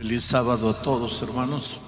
[0.00, 1.78] Feliz sábado a todos, hermanos.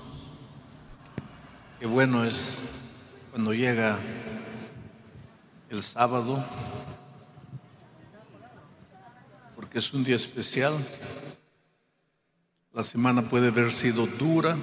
[1.81, 3.99] Qué bueno es cuando llega
[5.71, 6.45] el sábado,
[9.57, 10.75] porque es un día especial.
[12.75, 14.59] La semana puede haber sido dura,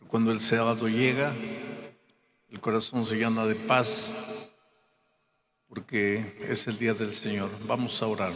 [0.00, 1.32] pero cuando el sábado llega,
[2.50, 4.50] el corazón se llena de paz,
[5.68, 7.48] porque es el día del Señor.
[7.68, 8.32] Vamos a orar.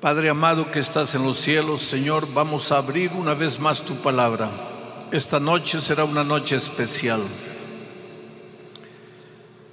[0.00, 3.94] Padre amado que estás en los cielos, Señor, vamos a abrir una vez más tu
[3.94, 4.50] palabra.
[5.10, 7.22] Esta noche será una noche especial.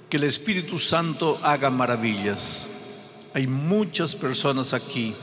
[0.08, 2.68] Que el Espíritu Santo haga maravillas.
[3.34, 5.14] Hay muchas personas aquí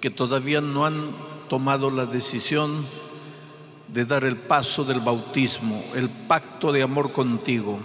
[0.00, 1.14] que todavía no han
[1.48, 2.72] tomado la decisión
[3.86, 7.78] de dar el paso del bautismo, el pacto de amor contigo,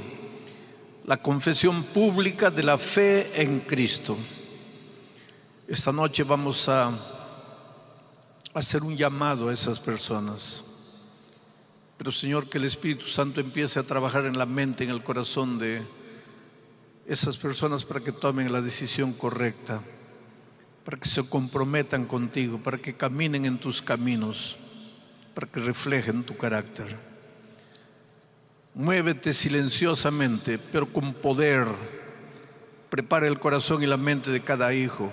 [1.05, 4.17] la confesión pública de la fe en Cristo.
[5.65, 6.91] Esta noche vamos a
[8.53, 10.61] hacer un llamado a esas personas.
[11.97, 15.57] Pero Señor, que el Espíritu Santo empiece a trabajar en la mente, en el corazón
[15.57, 15.81] de
[17.07, 19.81] esas personas para que tomen la decisión correcta,
[20.83, 24.57] para que se comprometan contigo, para que caminen en tus caminos,
[25.33, 26.87] para que reflejen tu carácter.
[28.73, 31.67] Muévete silenciosamente, pero con poder.
[32.89, 35.09] Prepara el corazón y la mente de cada hijo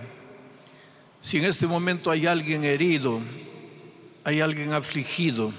[1.20, 3.20] si en este momento hay alguien herido,
[4.24, 5.52] hay alguien afligido,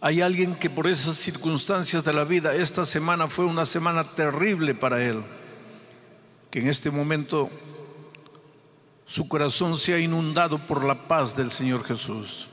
[0.00, 4.74] hay alguien que por esas circunstancias de la vida, esta semana fue una semana terrible
[4.74, 5.22] para él,
[6.50, 7.50] que en este momento
[9.06, 12.46] su corazón se ha inundado por la paz del Señor Jesús.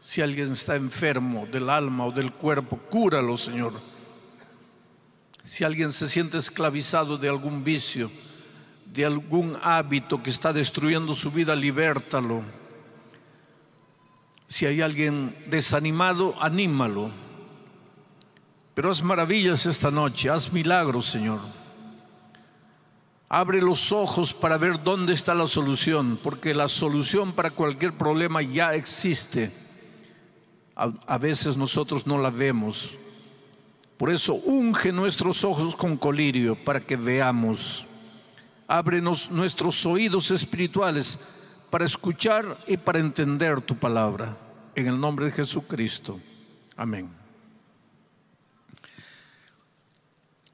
[0.00, 3.74] Si alguien está enfermo del alma o del cuerpo, cúralo, Señor.
[5.44, 8.10] Si alguien se siente esclavizado de algún vicio,
[8.92, 12.42] de algún hábito que está destruyendo su vida, libértalo.
[14.48, 17.10] Si hay alguien desanimado, anímalo.
[18.74, 21.38] Pero haz maravillas esta noche, haz milagros, Señor.
[23.28, 28.42] Abre los ojos para ver dónde está la solución, porque la solución para cualquier problema
[28.42, 29.52] ya existe.
[30.74, 32.96] A, a veces nosotros no la vemos.
[33.96, 37.86] Por eso unge nuestros ojos con colirio para que veamos.
[38.72, 41.18] Ábrenos nuestros oídos espirituales
[41.70, 44.36] para escuchar y para entender tu palabra.
[44.76, 46.20] En el nombre de Jesucristo.
[46.76, 47.10] Amén.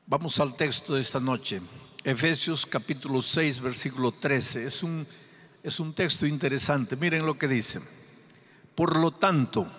[0.07, 1.61] Vamos al texto de esta noche.
[2.05, 4.65] Efesios capítulo 6, versículo 13.
[4.65, 5.07] Es un,
[5.63, 6.97] es un texto interesante.
[6.97, 7.83] Miren lo que dice.
[8.75, 9.71] Por lo tanto,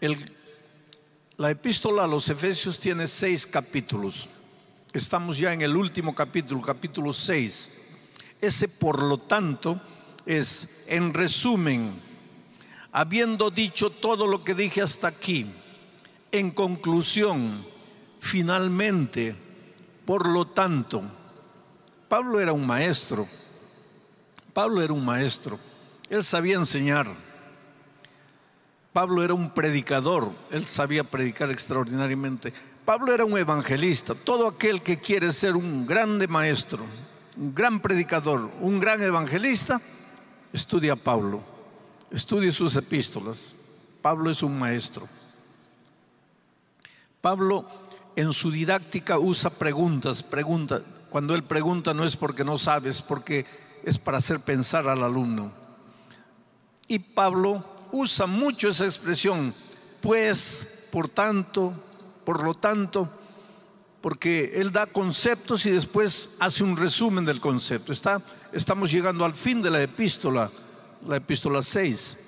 [0.00, 0.18] el,
[1.36, 4.28] la epístola a los Efesios tiene seis capítulos.
[4.92, 7.70] Estamos ya en el último capítulo, capítulo 6.
[8.42, 9.80] Ese, por lo tanto,
[10.26, 11.90] es, en resumen,
[12.92, 15.50] habiendo dicho todo lo que dije hasta aquí,
[16.30, 17.50] en conclusión,
[18.20, 19.34] finalmente,
[20.04, 21.02] por lo tanto,
[22.06, 23.26] Pablo era un maestro.
[24.52, 25.58] Pablo era un maestro.
[26.10, 27.06] Él sabía enseñar.
[28.92, 30.32] Pablo era un predicador.
[30.50, 32.52] Él sabía predicar extraordinariamente.
[32.84, 34.14] Pablo era un evangelista.
[34.14, 36.84] Todo aquel que quiere ser un grande maestro,
[37.36, 39.80] un gran predicador, un gran evangelista,
[40.52, 41.40] estudia a Pablo.
[42.10, 43.54] Estudie sus epístolas.
[44.02, 45.08] Pablo es un maestro.
[47.20, 47.66] Pablo
[48.16, 50.82] en su didáctica usa preguntas, pregunta.
[51.08, 53.46] Cuando él pregunta no es porque no sabe, es porque
[53.84, 55.52] es para hacer pensar al alumno.
[56.88, 59.54] Y Pablo usa mucho esa expresión,
[60.00, 61.72] pues, por tanto,
[62.24, 63.08] por lo tanto,
[64.00, 67.92] porque él da conceptos y después hace un resumen del concepto.
[67.92, 68.20] Está,
[68.52, 70.50] estamos llegando al fin de la epístola,
[71.06, 72.18] la epístola 6.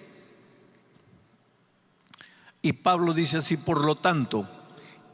[2.63, 4.49] Y Pablo dice así, por lo tanto,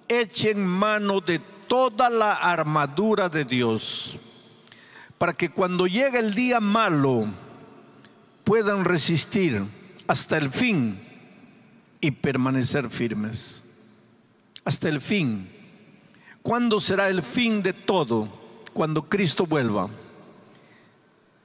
[0.06, 4.18] echen mano de toda la armadura de Dios,
[5.18, 7.26] para que cuando llegue el día malo
[8.44, 9.62] puedan resistir
[10.06, 11.00] hasta el fin
[12.00, 13.64] y permanecer firmes
[14.64, 15.48] hasta el fin.
[16.42, 18.28] ¿Cuándo será el fin de todo?
[18.72, 19.88] Cuando Cristo vuelva.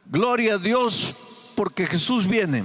[0.06, 1.16] Gloria a Dios
[1.56, 2.64] porque Jesús viene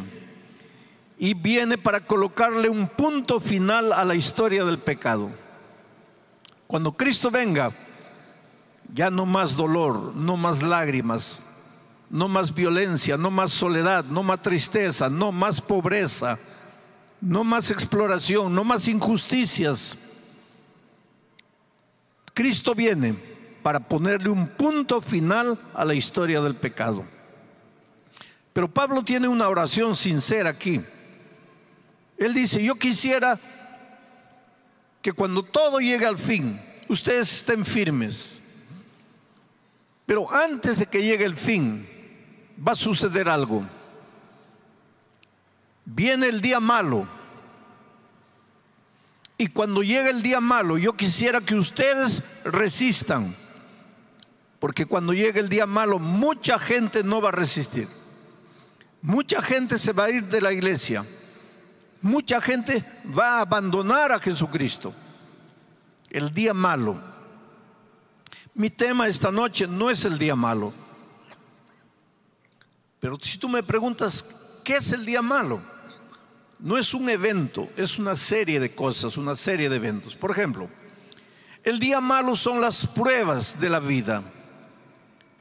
[1.19, 5.31] y viene para colocarle un punto final a la historia del pecado.
[6.67, 7.73] Cuando Cristo venga,
[8.95, 11.43] ya no más dolor, no más lágrimas,
[12.11, 16.39] no más violencia, no más soledad, no más tristeza, no más pobreza,
[17.21, 20.10] no más exploración, no más injusticias
[22.35, 23.15] Cristo viene
[23.63, 27.05] para ponerle un punto final a la historia del pecado.
[28.53, 30.81] Pero Pablo tiene una oración sincera aquí.
[32.19, 33.39] Él dice, yo quisiera
[35.03, 38.43] que cuando todo llegue al fin, ustedes estén firmes.
[40.07, 41.87] Pero antes de que llegue el fin,
[42.67, 43.65] va a suceder algo.
[45.85, 47.07] Viene el día malo.
[49.41, 53.35] Y cuando llegue el día malo, yo quisiera que ustedes resistan.
[54.59, 57.89] Porque cuando llegue el día malo, mucha gente no va a resistir.
[59.01, 61.07] Mucha gente se va a ir de la iglesia.
[62.03, 62.85] Mucha gente
[63.19, 64.93] va a abandonar a Jesucristo.
[66.11, 67.01] El día malo.
[68.53, 70.71] Mi tema esta noche no es el día malo.
[73.01, 74.23] Pero si tú me preguntas,
[74.63, 75.63] ¿qué es el día malo?
[76.63, 80.15] No es un evento, es una serie de cosas, una serie de eventos.
[80.15, 80.69] Por ejemplo,
[81.65, 84.23] el día malo son las pruebas de la vida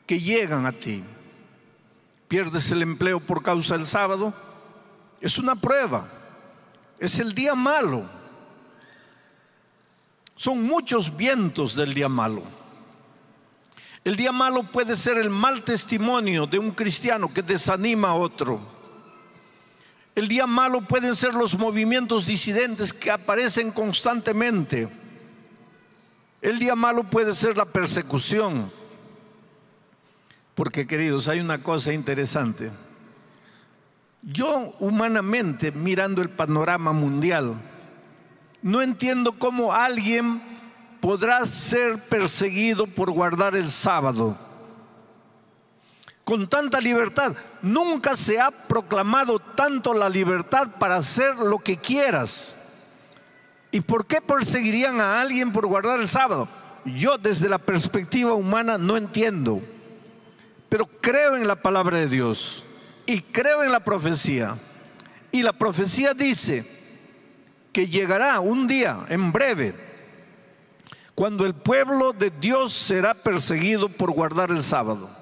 [0.05, 1.03] que llegan a ti.
[2.27, 4.33] Pierdes el empleo por causa del sábado,
[5.19, 6.07] es una prueba,
[6.99, 8.03] es el día malo.
[10.35, 12.43] Son muchos vientos del día malo.
[14.05, 18.78] El día malo puede ser el mal testimonio de un cristiano que desanima a otro.
[20.15, 24.89] El día malo pueden ser los movimientos disidentes que aparecen constantemente.
[26.41, 28.69] El día malo puede ser la persecución.
[30.55, 32.69] Porque queridos, hay una cosa interesante.
[34.21, 37.55] Yo humanamente, mirando el panorama mundial,
[38.61, 40.41] no entiendo cómo alguien
[40.99, 44.37] podrá ser perseguido por guardar el sábado.
[46.29, 47.33] Con tanta libertad,
[47.63, 52.53] nunca se ha proclamado tanto la libertad para hacer lo que quieras.
[53.71, 56.47] ¿Y por qué perseguirían a alguien por guardar el sábado?
[56.85, 59.59] Yo desde la perspectiva humana no entiendo,
[60.69, 62.63] pero creo en la palabra de Dios
[63.07, 64.53] y creo en la profecía.
[65.31, 66.63] Y la profecía dice
[67.73, 69.73] que llegará un día, en breve,
[71.15, 75.18] cuando el pueblo de Dios será perseguido por guardar el sábado.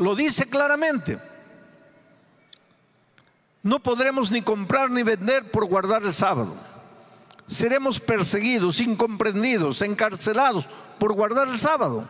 [0.00, 1.18] Lo dice claramente.
[3.62, 6.54] No podremos ni comprar ni vender por guardar el sábado.
[7.46, 10.66] Seremos perseguidos, incomprendidos, encarcelados
[10.98, 12.08] por guardar el sábado.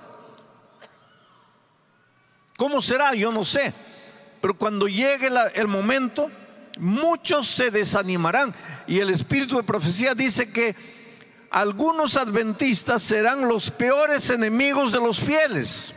[2.56, 3.12] ¿Cómo será?
[3.14, 3.74] Yo no sé.
[4.40, 6.30] Pero cuando llegue el momento,
[6.78, 8.54] muchos se desanimarán.
[8.86, 10.76] Y el espíritu de profecía dice que
[11.50, 15.96] algunos adventistas serán los peores enemigos de los fieles.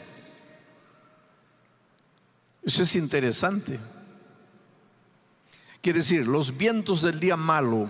[2.66, 3.80] Eso es interesante.
[5.82, 7.90] Quiere decir, los vientos del día malo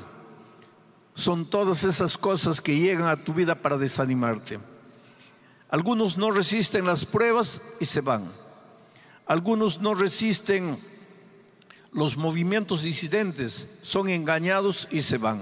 [1.14, 4.60] son todas esas cosas que llegan a tu vida para desanimarte.
[5.70, 8.28] Algunos no resisten las pruebas y se van.
[9.26, 10.78] Algunos no resisten
[11.92, 15.40] los movimientos disidentes, son engañados y se van.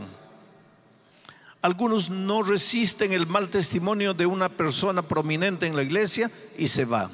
[1.62, 6.86] Algunos no resisten el mal testimonio de una persona prominente en la iglesia y se
[6.86, 7.10] va.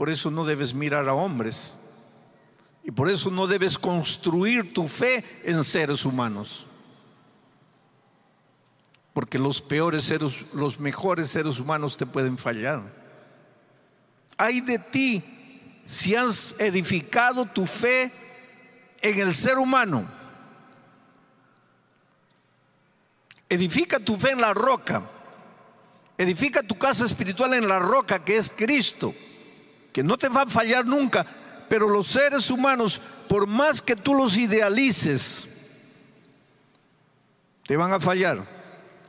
[0.00, 1.78] Por eso no debes mirar a hombres.
[2.82, 6.64] Y por eso no debes construir tu fe en seres humanos.
[9.12, 12.80] Porque los peores seres, los mejores seres humanos te pueden fallar.
[14.38, 15.22] Hay de ti
[15.84, 18.10] si has edificado tu fe
[19.02, 20.06] en el ser humano
[23.50, 25.02] Edifica tu fe en la roca.
[26.16, 29.12] Edifica tu casa espiritual en la roca que es Cristo,
[29.92, 31.26] que no te va a fallar nunca.
[31.68, 35.88] Pero los seres humanos, por más que tú los idealices,
[37.64, 38.44] te van a fallar.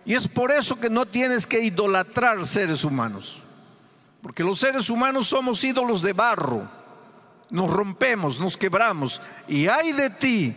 [0.06, 3.42] Y es por eso que no tienes que idolatrar seres humanos.
[4.22, 6.70] Porque los seres humanos somos ídolos de barro.
[7.50, 9.20] Nos rompemos, nos quebramos.
[9.48, 10.56] Y hay de ti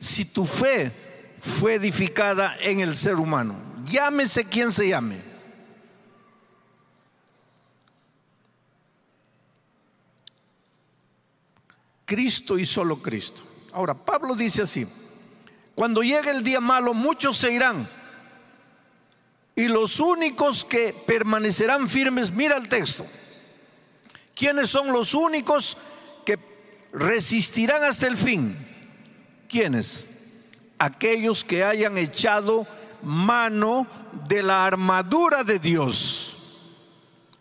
[0.00, 0.92] si tu fe
[1.40, 3.54] fue edificada en el ser humano.
[3.84, 5.16] Llámese quien se llame.
[12.06, 13.42] Cristo y solo Cristo.
[13.74, 14.86] Ahora, Pablo dice así,
[15.74, 17.86] cuando llegue el día malo, muchos se irán.
[19.54, 23.04] Y los únicos que permanecerán firmes, mira el texto.
[24.34, 25.76] ¿Quiénes son los únicos
[26.24, 26.38] que
[26.94, 28.56] resistirán hasta el fin?
[29.48, 30.06] ¿Quiénes?
[30.78, 32.66] aquellos que hayan echado
[33.02, 33.86] mano
[34.28, 36.60] de la armadura de Dios.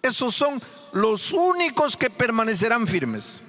[0.02, 0.62] Esos son
[0.94, 3.42] los únicos que permanecerán firmes.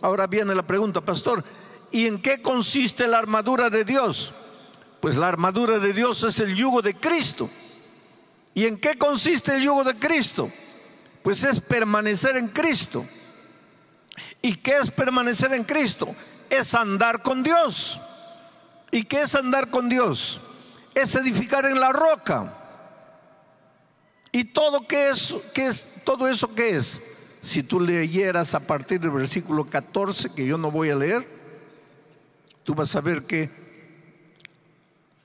[0.00, 1.44] Ahora viene la pregunta, pastor,
[1.90, 4.32] ¿y en qué consiste la armadura de Dios?
[5.00, 7.48] Pues la armadura de Dios es el yugo de Cristo.
[8.54, 10.50] ¿Y en qué consiste el yugo de Cristo?
[11.22, 13.04] Pues es permanecer en Cristo.
[14.42, 16.14] ¿Y qué es permanecer en Cristo?
[16.48, 18.00] Es andar con Dios.
[18.90, 20.40] ¿Y qué es andar con Dios?
[20.94, 22.54] Es edificar en la roca.
[24.32, 27.17] ¿Y todo qué es, qué es todo eso qué es?
[27.48, 31.26] Si tú leyeras a partir del versículo 14 que yo no voy a leer,
[32.62, 33.48] tú vas a ver que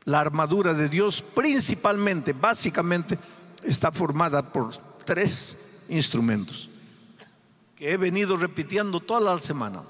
[0.06, 3.20] la armadura de Dios principalmente, básicamente,
[3.62, 6.70] está formada por tres instrumentos
[7.76, 9.82] que he venido repitiendo toda la semana.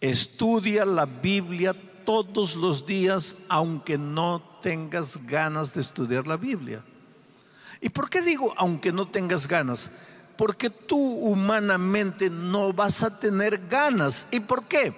[0.00, 1.72] Estudia la Biblia
[2.04, 6.82] todos los días, aunque no tengas ganas de estudiar la Biblia.
[7.80, 9.92] ¿Y por qué digo aunque no tengas ganas?
[10.40, 14.26] Porque tú humanamente no vas a tener ganas.
[14.30, 14.90] ¿Y por qué?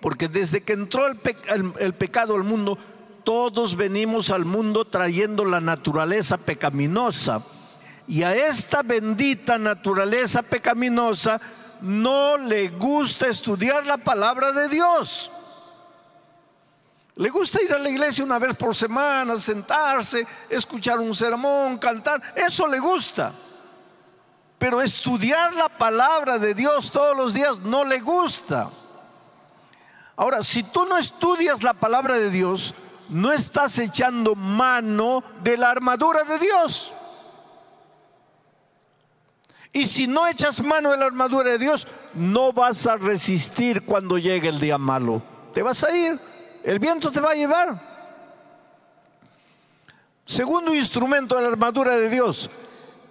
[0.00, 2.78] Porque desde que entró el, pecado al mundo,
[3.24, 7.42] todos venimos al mundo trayendo la naturaleza pecaminosa.
[8.06, 11.40] Y a esta bendita naturaleza pecaminosa
[11.80, 15.32] no le gusta estudiar la palabra de Dios.
[17.16, 22.22] Le gusta ir a la iglesia una vez por semana, sentarse, escuchar un sermón, cantar.
[22.36, 23.32] Eso le gusta.
[24.58, 28.68] Pero estudiar la palabra de Dios todos los días no le gusta.
[30.16, 32.74] Ahora, si tú no estudias la palabra de Dios,
[33.10, 36.92] no estás echando mano de la armadura de Dios.
[39.72, 44.16] Y si no echas mano de la armadura de Dios, no vas a resistir cuando
[44.16, 45.22] llegue el día malo.
[45.52, 46.18] Te vas a ir,
[46.64, 47.78] el viento te va a llevar.
[50.24, 52.48] Segundo instrumento de la armadura de Dios,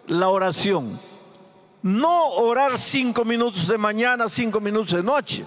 [0.08, 1.00] la oración.
[1.86, 5.46] No orar cinco minutos de mañana, cinco minutos de noche.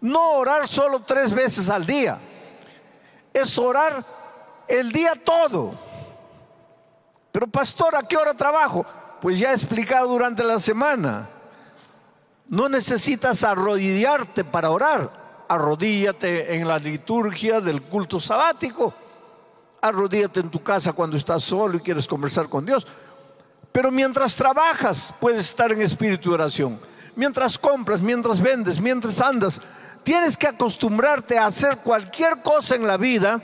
[0.00, 2.18] No orar solo tres veces al día
[3.34, 4.02] es orar
[4.66, 5.74] el día todo.
[7.30, 8.86] Pero pastor, ¿a qué hora trabajo?
[9.20, 11.28] Pues ya he explicado durante la semana.
[12.46, 15.44] No necesitas arrodillarte para orar.
[15.46, 18.94] Arrodíllate en la liturgia del culto sabático.
[19.82, 22.86] Arrodíllate en tu casa cuando estás solo y quieres conversar con Dios.
[23.72, 26.80] Pero mientras trabajas, puedes estar en espíritu de oración.
[27.14, 29.60] Mientras compras, mientras vendes, mientras andas,
[30.08, 33.42] Tienes que acostumbrarte a hacer cualquier cosa en la vida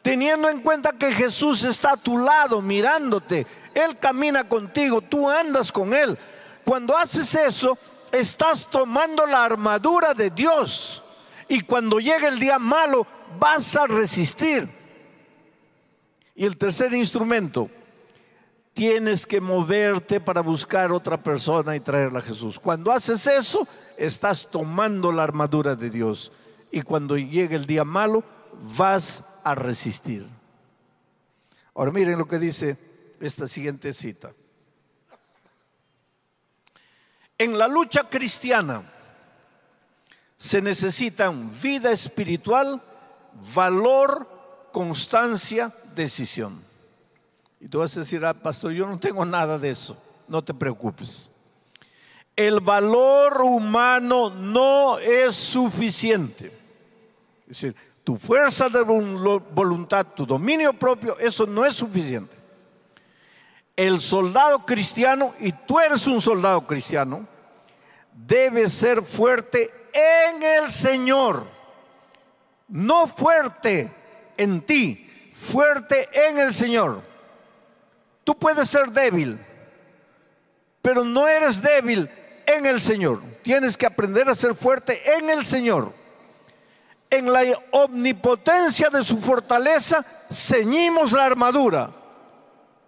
[0.00, 3.46] teniendo en cuenta que Jesús está a tu lado mirándote.
[3.74, 6.16] Él camina contigo, tú andas con Él.
[6.64, 7.76] Cuando haces eso,
[8.10, 11.02] estás tomando la armadura de Dios.
[11.48, 13.06] Y cuando llegue el día malo,
[13.38, 14.66] vas a resistir.
[16.34, 17.68] Y el tercer instrumento,
[18.74, 22.58] tienes que moverte para buscar otra persona y traerla a Jesús.
[22.58, 26.32] Cuando haces eso, estás tomando la armadura de Dios
[26.70, 28.24] y cuando llegue el día malo
[28.76, 30.26] vas a resistir.
[31.74, 32.76] Ahora miren lo que dice
[33.20, 34.30] esta siguiente cita.
[37.38, 38.82] En la lucha cristiana
[40.36, 42.82] se necesitan vida espiritual,
[43.54, 46.71] valor, constancia, decisión.
[47.62, 49.96] Y tú vas a decir, ah, pastor, yo no tengo nada de eso.
[50.28, 51.32] No te preocupes
[52.36, 56.46] el valor humano no es suficiente.
[57.42, 62.36] Es decir, tu fuerza de voluntad, tu dominio propio, eso no es suficiente.
[63.76, 67.26] El soldado cristiano, y tú eres un soldado cristiano,
[68.12, 71.46] debe ser fuerte en el Señor,
[72.68, 73.92] no fuerte
[74.36, 77.11] en ti, fuerte en el Señor.
[78.24, 79.38] Tú puedes ser débil,
[80.80, 82.08] pero no eres débil
[82.46, 83.20] en el Señor.
[83.42, 85.92] Tienes que aprender a ser fuerte en el Señor.
[87.10, 91.90] En la omnipotencia de su fortaleza ceñimos la armadura.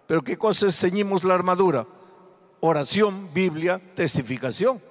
[0.07, 1.85] Pero ¿qué cosa es ceñimos la armadura?
[2.61, 4.81] Oración, Biblia, testificación.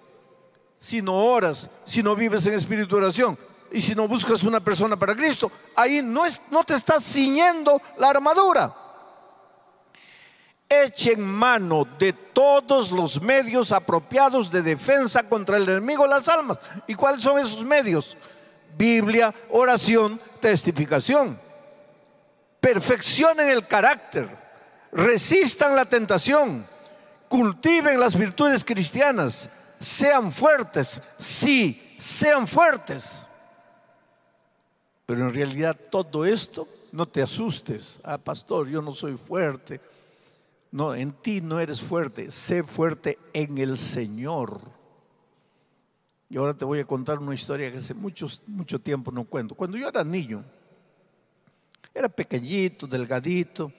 [0.78, 3.38] Si no oras, si no vives en espíritu de oración
[3.72, 7.80] y si no buscas una persona para Cristo, ahí no, es, no te estás ciñendo
[7.96, 8.83] la armadura
[10.82, 16.58] echen mano de todos los medios apropiados de defensa contra el enemigo las almas.
[16.86, 18.16] ¿Y cuáles son esos medios?
[18.76, 21.38] Biblia, oración, testificación.
[22.60, 24.28] Perfeccionen el carácter,
[24.92, 26.66] resistan la tentación,
[27.28, 33.26] cultiven las virtudes cristianas, sean fuertes, sí, sean fuertes.
[35.06, 38.00] Pero en realidad todo esto, no te asustes.
[38.02, 39.80] Ah, pastor, yo no soy fuerte
[40.74, 44.60] no, en ti no eres fuerte, sé fuerte en el Señor.
[46.28, 49.54] Y ahora te voy a contar una historia que hace mucho, mucho tiempo no cuento.
[49.54, 50.44] Cuando yo era niño,
[51.94, 53.72] era pequeñito, delgadito,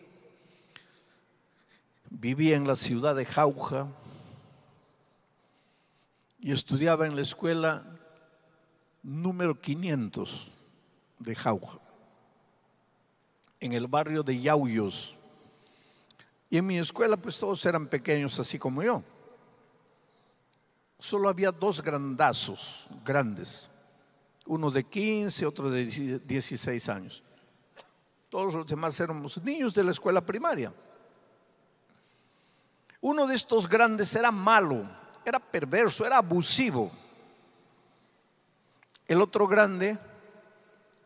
[2.09, 3.89] vivía en la ciudad de Jauja,
[6.39, 7.83] y estudiaba en la escuela
[9.03, 10.49] número 500
[11.19, 11.79] de Jauja,
[13.59, 15.17] en el barrio de Yauyos.
[16.49, 19.03] Y en mi escuela pues todos eran pequeños así como yo.
[20.99, 23.69] Solo había dos grandazos grandes,
[24.45, 27.23] uno de 15, otro de 16 años.
[28.29, 30.73] Todos los demás éramos niños de la escuela primaria.
[33.01, 34.89] Uno de estos grandes era malo,
[35.23, 36.91] era perverso, era abusivo.
[39.07, 39.97] El otro grande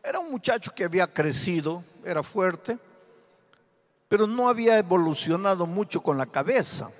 [0.02, 2.78] era un muchacho que había crecido, era fuerte,
[4.10, 6.90] pero no había evolucionado mucho con la cabeza.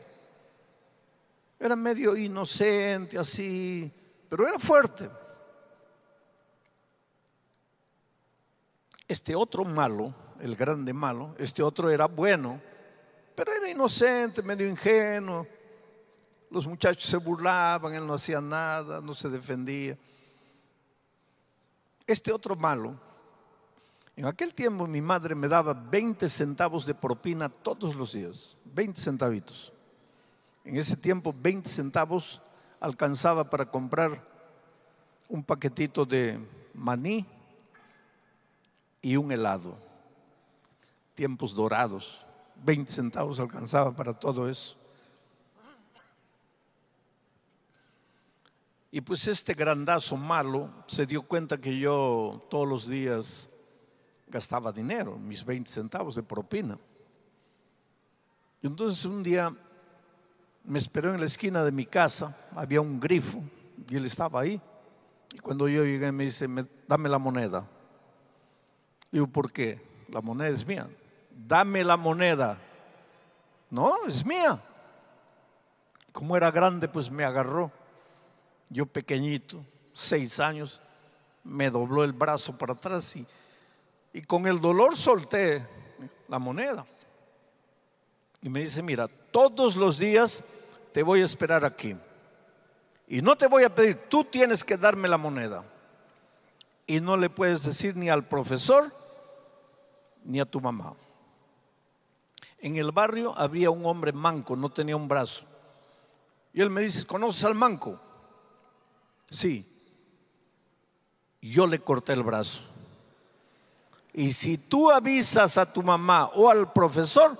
[1.58, 3.92] Era medio inocente así,
[4.28, 5.10] pero era fuerte.
[9.08, 12.60] Este otro malo, el grande malo, este otro era bueno,
[13.34, 15.48] pero era inocente, medio ingenuo.
[16.48, 19.98] Los muchachos se burlaban, él no hacía nada, no se defendía.
[22.06, 22.94] Este otro malo,
[24.20, 29.00] en aquel tiempo mi madre me daba 20 centavos de propina todos los días, 20
[29.00, 29.72] centavitos.
[30.62, 32.42] En ese tiempo 20 centavos
[32.80, 34.22] alcanzaba para comprar
[35.26, 36.38] un paquetito de
[36.74, 37.24] maní
[39.00, 39.74] y un helado.
[41.14, 42.26] Tiempos dorados.
[42.62, 44.76] 20 centavos alcanzaba para todo eso.
[48.90, 53.48] Y pues este grandazo malo se dio cuenta que yo todos los días
[54.30, 56.78] gastaba dinero, mis 20 centavos de propina.
[58.62, 59.54] Y entonces un día
[60.64, 63.42] me esperó en la esquina de mi casa, había un grifo
[63.88, 64.60] y él estaba ahí.
[65.32, 66.46] Y cuando yo llegué me dice,
[66.86, 67.66] dame la moneda.
[69.10, 69.80] Digo, ¿por qué?
[70.08, 70.88] La moneda es mía.
[71.30, 72.58] Dame la moneda.
[73.70, 74.60] No, es mía.
[76.12, 77.70] Como era grande, pues me agarró.
[78.68, 80.80] Yo pequeñito, seis años,
[81.42, 83.26] me dobló el brazo para atrás y,
[84.12, 85.66] y con el dolor solté
[86.28, 86.84] la moneda.
[88.42, 90.44] Y me dice, mira, todos los días
[90.92, 91.96] te voy a esperar aquí.
[93.06, 95.64] Y no te voy a pedir, tú tienes que darme la moneda.
[96.86, 98.92] Y no le puedes decir ni al profesor
[100.24, 100.94] ni a tu mamá.
[102.58, 105.44] En el barrio había un hombre manco, no tenía un brazo.
[106.52, 107.98] Y él me dice, ¿conoces al manco?
[109.30, 109.66] Sí.
[111.40, 112.69] Yo le corté el brazo.
[114.12, 117.36] Y si tú avisas a tu mamá o al profesor,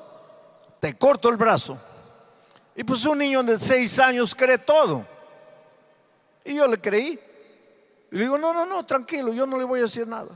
[0.78, 1.78] te corto el brazo.
[2.76, 5.04] Y pues un niño de seis años cree todo.
[6.44, 7.18] Y yo le creí.
[8.10, 10.30] Y le digo, no, no, no, tranquilo, yo no le voy a decir nada.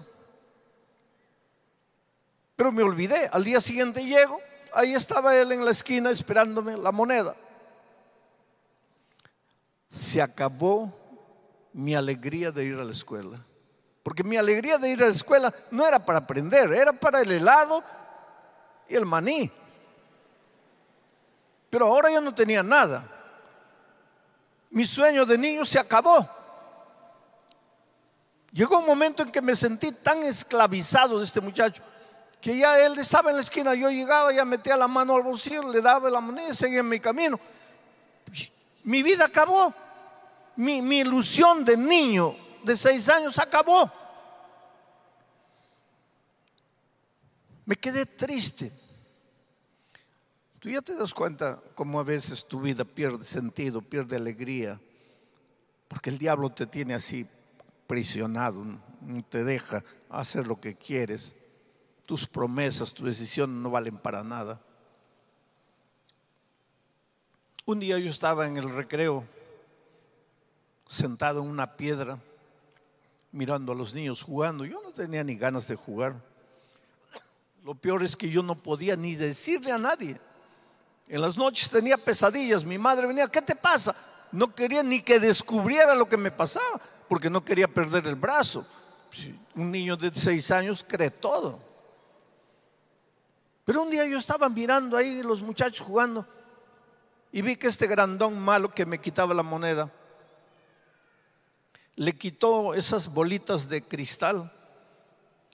[2.56, 3.28] Pero me olvidé.
[3.32, 4.40] Al día siguiente llego,
[4.72, 7.34] ahí estaba él en la esquina esperándome la moneda.
[9.90, 10.92] Se acabó
[11.72, 13.44] mi alegría de ir a la escuela.
[14.04, 17.32] Porque mi alegría de ir a la escuela no era para aprender, era para el
[17.32, 17.82] helado
[18.86, 19.50] y el maní.
[21.70, 23.10] Pero ahora yo no tenía nada.
[24.70, 26.28] Mi sueño de niño se acabó.
[28.52, 31.82] Llegó un momento en que me sentí tan esclavizado de este muchacho
[32.42, 35.72] que ya él estaba en la esquina, yo llegaba, ya metía la mano al bolsillo,
[35.72, 37.40] le daba la moneda y seguía en mi camino.
[38.82, 39.72] Mi vida acabó.
[40.56, 43.90] Mi, mi ilusión de niño de seis años acabó.
[47.66, 48.72] Me quedé triste.
[50.58, 54.80] Tú ya te das cuenta cómo a veces tu vida pierde sentido, pierde alegría,
[55.88, 57.28] porque el diablo te tiene así
[57.86, 61.36] prisionado, no te deja hacer lo que quieres.
[62.06, 64.60] Tus promesas, tu decisión no valen para nada.
[67.66, 69.24] Un día yo estaba en el recreo,
[70.86, 72.18] sentado en una piedra,
[73.34, 74.64] mirando a los niños jugando.
[74.64, 76.14] Yo no tenía ni ganas de jugar.
[77.64, 80.20] Lo peor es que yo no podía ni decirle a nadie.
[81.08, 83.94] En las noches tenía pesadillas, mi madre venía, ¿qué te pasa?
[84.30, 88.64] No quería ni que descubriera lo que me pasaba, porque no quería perder el brazo.
[89.54, 91.60] Un niño de seis años cree todo.
[93.64, 96.26] Pero un día yo estaba mirando ahí los muchachos jugando
[97.32, 99.90] y vi que este grandón malo que me quitaba la moneda,
[101.96, 104.52] le quitó esas bolitas de cristal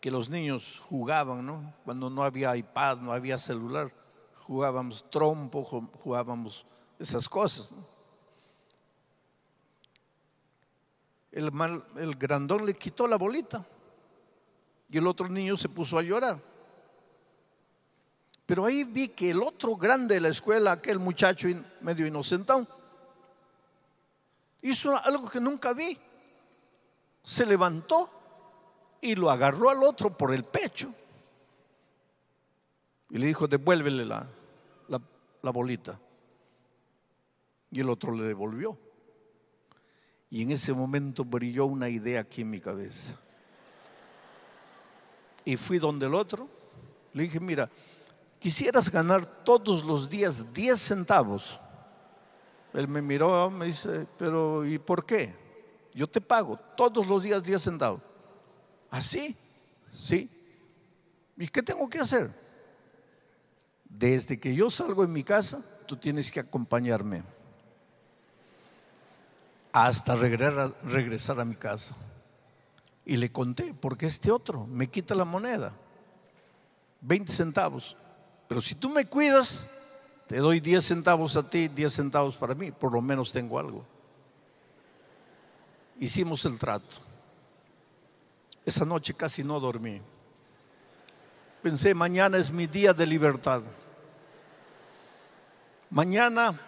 [0.00, 1.74] que los niños jugaban, ¿no?
[1.84, 3.92] Cuando no había iPad, no había celular
[4.50, 6.66] jugábamos trompo, jugábamos
[6.98, 7.72] esas cosas.
[11.30, 13.64] El, mal, el grandón le quitó la bolita
[14.88, 16.40] y el otro niño se puso a llorar.
[18.44, 21.46] Pero ahí vi que el otro grande de la escuela, aquel muchacho
[21.80, 22.66] medio inocentón,
[24.62, 25.96] Hizo algo que nunca vi.
[27.22, 28.10] Se levantó
[29.00, 30.92] y lo agarró al otro por el pecho.
[33.10, 34.26] Y le dijo, devuélvele la,
[34.88, 35.98] la, bolita.
[37.70, 38.78] Y el otro le devolvió.
[40.30, 43.18] Y en ese momento brilló una idea aquí en mi cabeza.
[45.44, 46.48] Y fui donde el otro.
[47.12, 47.68] Le dije, mira,
[48.38, 51.58] quisieras ganar todos los días 10 centavos.
[52.72, 55.34] Él me miró, me dice, pero ¿y por qué?
[55.94, 58.02] Yo te pago todos los días 10 centavos.
[58.90, 59.36] ¿Así?
[59.92, 60.28] ¿Sí?
[61.36, 62.30] ¿Y qué tengo que hacer?
[63.84, 67.22] Desde que yo salgo en mi casa, tú tienes que acompañarme
[69.72, 71.94] hasta regresar a mi casa.
[73.04, 75.72] Y le conté, porque este otro me quita la moneda,
[77.00, 77.96] 20 centavos.
[78.46, 79.66] Pero si tú me cuidas,
[80.26, 83.84] te doy 10 centavos a ti, 10 centavos para mí, por lo menos tengo algo.
[86.00, 86.96] Hicimos el trato.
[88.64, 90.00] Esa noche casi no dormí.
[91.62, 93.62] Pensé, mañana es mi día de libertad.
[95.90, 96.58] Mañana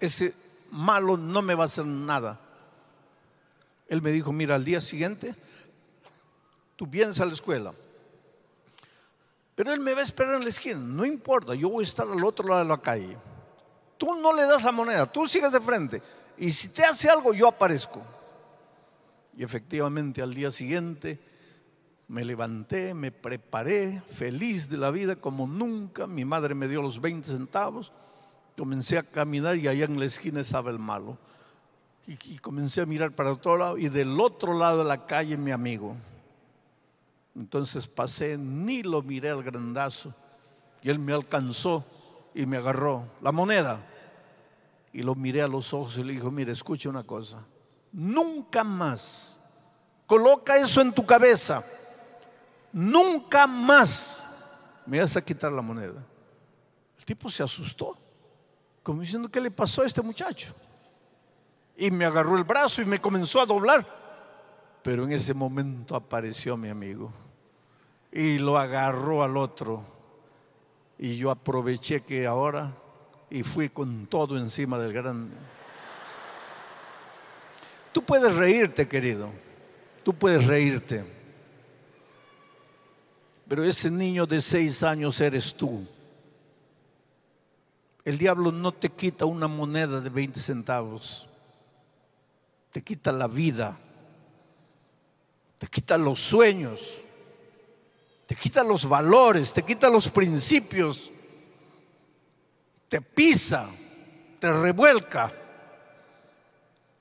[0.00, 0.34] ese
[0.72, 2.40] malo no me va a hacer nada.
[3.86, 5.34] Él me dijo, mira, al día siguiente
[6.74, 7.72] tú vienes a la escuela.
[9.54, 10.80] Pero él me va a esperar en la esquina.
[10.80, 13.16] No importa, yo voy a estar al otro lado de la calle.
[13.96, 16.02] Tú no le das la moneda, tú sigues de frente.
[16.36, 18.02] Y si te hace algo, yo aparezco.
[19.36, 21.18] Y efectivamente al día siguiente
[22.08, 26.06] me levanté, me preparé, feliz de la vida como nunca.
[26.06, 27.90] Mi madre me dio los 20 centavos.
[28.56, 31.16] Comencé a caminar y allá en la esquina estaba el malo.
[32.06, 35.52] Y, comencé a mirar para otro lado y del otro lado de la calle mi
[35.52, 35.96] amigo.
[37.34, 40.14] Entonces pasé, ni lo miré al grandazo.
[40.82, 41.86] Y él me alcanzó
[42.34, 43.80] y me agarró la moneda.
[44.92, 47.38] Y lo miré a los ojos y le dijo, mire, escucha una cosa.
[47.92, 49.40] Nunca más.
[50.06, 51.62] Coloca eso en tu cabeza.
[52.72, 54.26] Nunca más
[54.86, 56.04] me vas a quitar la moneda.
[56.98, 57.96] El tipo se asustó,
[58.82, 60.54] como diciendo, ¿qué le pasó a este muchacho?
[61.76, 63.86] Y me agarró el brazo y me comenzó a doblar.
[64.82, 67.12] Pero en ese momento apareció mi amigo
[68.10, 69.82] y lo agarró al otro.
[70.98, 72.72] Y yo aproveché que ahora
[73.30, 75.34] y fui con todo encima del grande.
[77.92, 79.30] Tú puedes reírte, querido.
[80.02, 81.04] Tú puedes reírte.
[83.48, 85.86] Pero ese niño de seis años eres tú.
[88.04, 91.28] El diablo no te quita una moneda de 20 centavos.
[92.70, 93.78] Te quita la vida.
[95.58, 97.02] Te quita los sueños
[98.32, 101.10] te quita los valores, te quita los principios,
[102.88, 103.68] te pisa,
[104.38, 105.30] te revuelca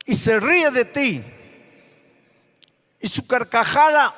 [0.06, 1.24] y se ríe de ti.
[3.00, 4.14] Y su carcajada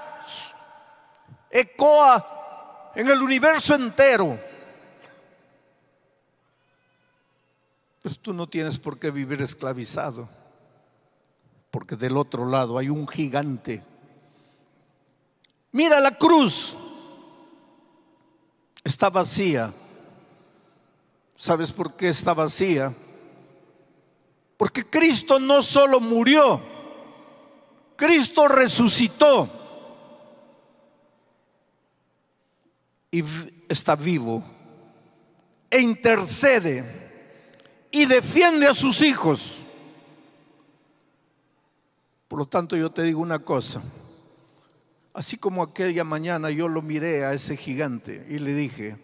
[1.49, 4.37] ecoa en el universo entero.
[8.01, 10.27] Pero tú no tienes por qué vivir esclavizado,
[11.71, 13.81] porque del otro lado hay un gigante.
[15.71, 16.75] Mira la cruz
[18.83, 19.71] está vacía.
[21.35, 22.93] ¿Sabes por qué está vacía?
[24.57, 26.61] Porque Cristo no solo murió,
[27.95, 29.49] Cristo resucitó
[33.11, 33.23] y
[33.69, 34.43] está vivo
[35.69, 36.83] e intercede
[37.91, 39.57] y defiende a sus hijos.
[42.27, 43.81] Por lo tanto, yo te digo una cosa.
[45.13, 48.97] Así como aquella mañana yo lo miré a ese gigante y le dije,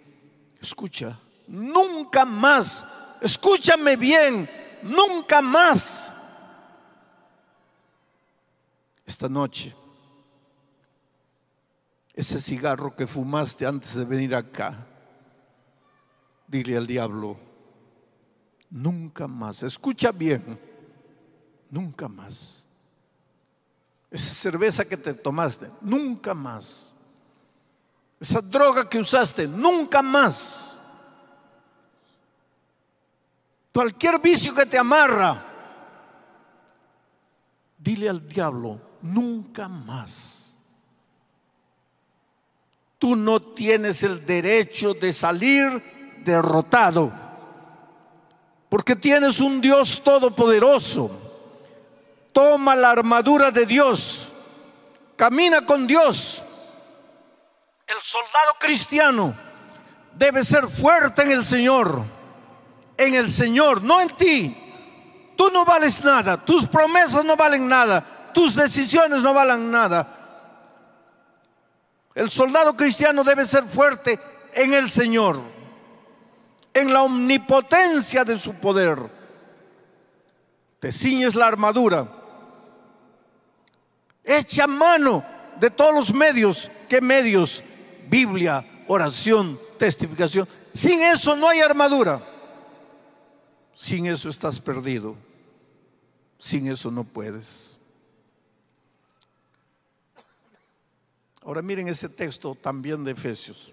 [0.59, 2.87] escucha, nunca más,
[3.21, 4.49] escúchame bien,
[4.83, 6.13] nunca más.
[9.05, 9.75] Esta noche,
[12.13, 14.85] ese cigarro que fumaste antes de venir acá,
[16.47, 17.37] dile al diablo,
[18.69, 20.59] nunca más, escucha bien,
[21.69, 22.67] nunca más.
[24.11, 26.95] Esa cerveza que te tomaste, nunca más.
[28.19, 30.78] Esa droga que usaste, nunca más.
[33.73, 35.45] Cualquier vicio que te amarra,
[37.77, 40.57] dile al diablo, nunca más.
[42.97, 47.13] Tú no tienes el derecho de salir derrotado,
[48.67, 51.29] porque tienes un Dios todopoderoso
[52.33, 54.29] Toma la armadura de Dios.
[55.15, 56.41] Camina con Dios.
[57.87, 59.35] El soldado cristiano
[60.13, 62.03] debe ser fuerte en el Señor.
[62.99, 64.55] En el Señor, no en ti.
[65.37, 70.17] Tú no vales nada, tus promesas no valen nada, tus decisiones no valen nada.
[72.13, 74.19] El soldado cristiano debe ser fuerte
[74.53, 75.39] en el Señor,
[76.73, 78.99] en la omnipotencia de su poder.
[80.81, 82.05] Te ciñes la armadura,
[84.25, 85.23] echa mano
[85.57, 86.69] de todos los medios.
[86.89, 87.63] ¿Qué medios?
[88.09, 90.45] Biblia, oración, testificación.
[90.73, 92.21] Sin eso no hay armadura.
[93.79, 95.15] Sin eso estás perdido.
[96.37, 97.77] Sin eso no puedes.
[101.45, 103.71] Ahora miren ese texto también de Efesios.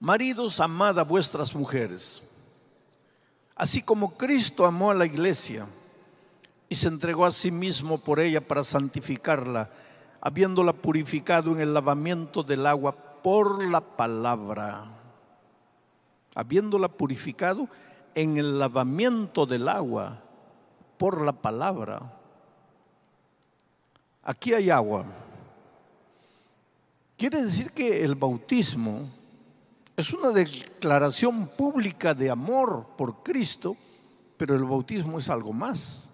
[0.00, 2.20] Maridos, amad a vuestras mujeres,
[3.54, 5.68] así como Cristo amó a la iglesia
[6.68, 9.70] y se entregó a sí mismo por ella para santificarla,
[10.20, 12.90] habiéndola purificado en el lavamiento del agua
[13.22, 14.97] por la palabra.
[16.38, 17.68] Habiéndola purificado
[18.14, 20.22] en el lavamiento del agua
[20.96, 22.00] por la palabra.
[24.22, 25.04] Aquí hay agua.
[27.16, 29.00] Quiere decir que el bautismo
[29.96, 33.76] es una declaración pública de amor por Cristo,
[34.36, 36.08] pero el bautismo es algo más.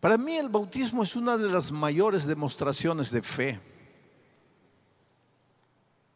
[0.00, 3.60] Para mí el bautismo es una de las mayores demostraciones de fe.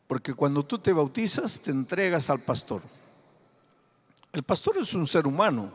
[0.08, 2.82] Porque cuando tú te bautizas, te entregas al pastor.
[4.32, 5.70] El pastor es un ser humano.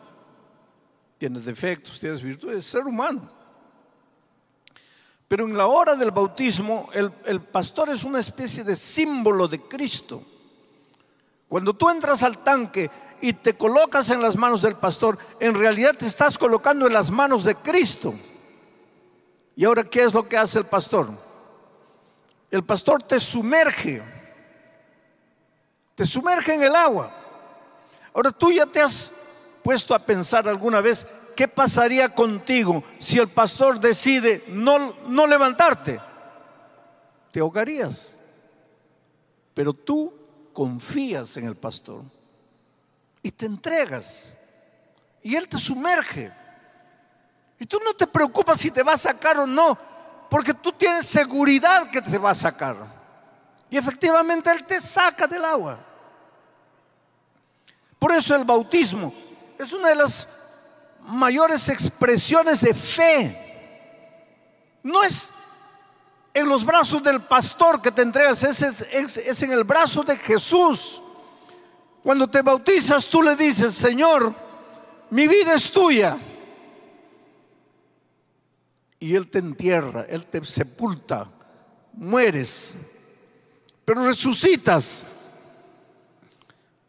[1.18, 3.30] Tiene defectos, tiene virtudes, es ser humano.
[5.28, 9.62] Pero en la hora del bautismo, el, el, pastor es una especie de símbolo de
[9.62, 10.22] Cristo.
[11.48, 12.90] Cuando tú entras al tanque
[13.22, 17.12] y te colocas en las manos del pastor, en realidad te estás colocando en las
[17.12, 18.16] manos de Cristo.
[19.56, 21.10] Y ahora, ¿qué es lo que hace el pastor?
[22.50, 24.02] El pastor te sumerge,
[25.96, 27.12] te sumerge en el agua.
[28.14, 29.12] Ahora tú ya te has
[29.64, 36.00] puesto a pensar alguna vez ¿qué pasaría contigo si el pastor decide no, no levantarte?
[37.32, 38.20] Te ahogarías.
[39.54, 40.14] Pero tú
[40.54, 42.04] confías en el pastor
[43.22, 44.34] y te entregas.
[45.22, 46.32] Y él te sumerge.
[47.60, 49.78] Y tú no te preocupas si te va a sacar o no,
[50.30, 52.76] porque tú tienes seguridad que te va a sacar.
[53.74, 55.80] Y efectivamente él te saca del agua.
[57.98, 59.12] Por eso el bautismo
[59.58, 60.28] es una de las
[61.08, 64.78] mayores expresiones de fe.
[64.84, 65.34] No es
[66.36, 71.02] en los brazos del pastor que te entregas, es, en el brazo de Jesús.
[72.04, 74.36] Cuando te bautizas, tú le dices, Señor,
[75.10, 76.16] mi vida es tuya.
[79.00, 81.28] Y Él te entierra, Él te sepulta,
[81.94, 82.93] mueres,
[83.86, 85.08] pero resucitas.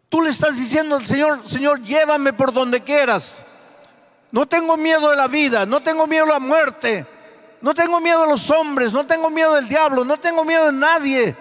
[0.09, 3.43] Tú le estás diciendo al Señor, Señor, llévame por donde quieras.
[4.31, 7.07] No tengo miedo de la vida, no tengo miedo de la muerte,
[7.61, 10.73] no tengo miedo de los hombres, no tengo miedo del diablo, no tengo miedo de
[10.73, 11.37] nadie.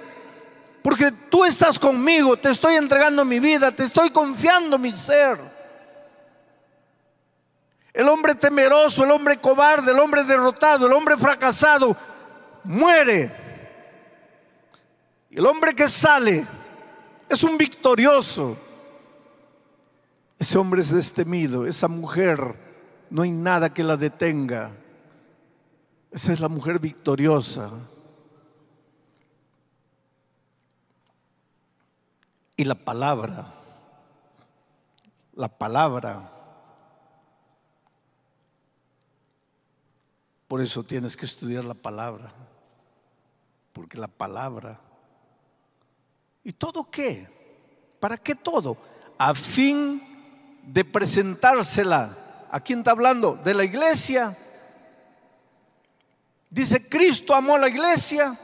[0.82, 5.40] Porque tú estás conmigo, te estoy entregando mi vida, te estoy confiando mi ser.
[7.94, 11.96] El hombre temeroso, el hombre cobarde, el hombre derrotado, el hombre fracasado,
[12.64, 13.43] muere.
[15.34, 16.46] El hombre que sale
[17.28, 18.56] es un victorioso.
[20.38, 22.56] Ese hombre es destemido, esa mujer
[23.10, 24.72] no hay nada que la detenga.
[26.12, 27.72] Esa es la mujer victoriosa.
[32.56, 33.52] Y la palabra,
[35.34, 36.30] la palabra.
[40.48, 42.30] Por eso tienes que estudiar la palabra,
[43.72, 44.80] porque la palabra.
[46.44, 47.28] ¿Y todo qué?
[48.00, 48.78] ¿Para qué todo?
[49.18, 50.02] A fin
[50.64, 52.18] de presentársela
[52.54, 53.34] ¿A quién está hablando?
[53.44, 54.32] De la iglesia.
[56.52, 58.36] Dice, Cristo amó la iglesia,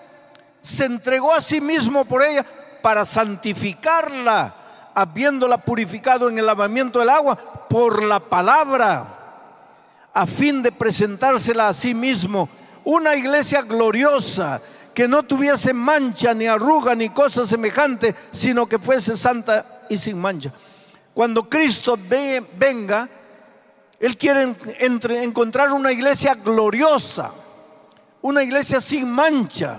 [0.63, 2.43] se entregó a sí mismo por ella
[2.81, 7.35] para santificarla, habiéndola purificado en el lavamiento del agua
[7.69, 9.05] por la palabra,
[10.11, 12.49] a fin de presentársela a sí mismo.
[12.83, 14.59] Una iglesia gloriosa,
[14.99, 20.19] que no tuviese mancha, ni arruga, ni cosa semejante, sino que fuese santa y sin
[20.19, 20.51] mancha.
[21.13, 23.07] Cuando Cristo venga,
[23.97, 24.53] él quiere
[25.23, 27.31] encontrar una iglesia gloriosa,
[28.21, 29.77] una iglesia sin mancha,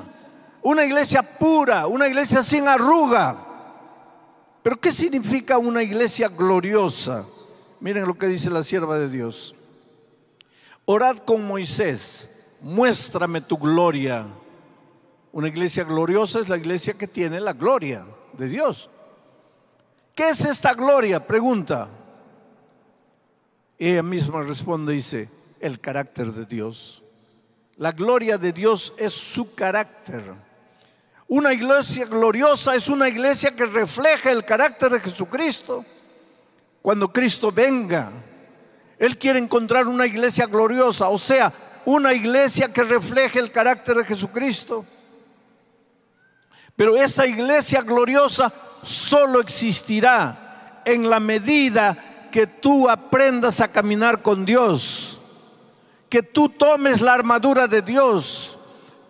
[0.62, 3.36] una iglesia pura, una iglesia sin arruga.
[4.62, 7.26] Pero ¿qué significa una iglesia gloriosa?
[7.80, 9.54] Miren lo que dice la sierva de Dios.
[10.86, 12.30] Orad con Moisés,
[12.62, 14.39] muéstrame tu gloria.
[15.32, 18.90] Una iglesia gloriosa es la iglesia que tiene la gloria de Dios.
[20.14, 21.24] ¿Qué es esta gloria?
[21.24, 21.88] Pregunta.
[23.78, 25.28] Ella misma responde, dice,
[25.60, 27.02] el carácter de Dios.
[27.76, 30.22] La gloria de Dios es su carácter.
[31.28, 35.84] Una iglesia gloriosa es una iglesia que refleja el carácter de Jesucristo.
[36.82, 38.10] Cuando Cristo venga,
[38.98, 41.52] Él quiere encontrar una iglesia gloriosa, o sea,
[41.84, 44.84] una iglesia que refleje el carácter de Jesucristo.
[46.80, 48.50] Pero esa iglesia gloriosa
[48.82, 51.94] solo existirá en la medida
[52.32, 55.20] que tú aprendas a caminar con Dios,
[56.08, 58.58] que tú tomes la armadura de Dios,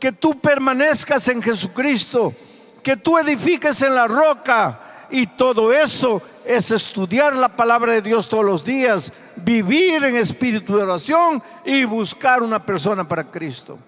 [0.01, 2.35] que tú permanezcas en Jesucristo,
[2.83, 5.07] que tú edifiques en la roca.
[5.09, 10.77] Y todo eso es estudiar la palabra de Dios todos los días, vivir en espíritu
[10.77, 13.79] de oración y buscar una persona para Cristo.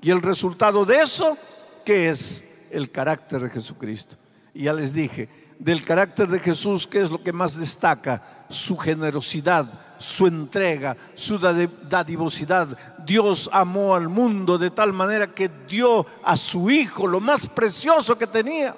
[0.00, 1.36] Y el resultado de eso,
[1.84, 2.47] ¿qué es?
[2.70, 4.16] El carácter de Jesucristo.
[4.54, 5.28] Y ya les dije,
[5.58, 8.46] del carácter de Jesús, ¿qué es lo que más destaca?
[8.48, 9.66] Su generosidad,
[9.98, 12.78] su entrega, su dadivosidad.
[13.04, 18.16] Dios amó al mundo de tal manera que dio a su Hijo lo más precioso
[18.16, 18.74] que tenía.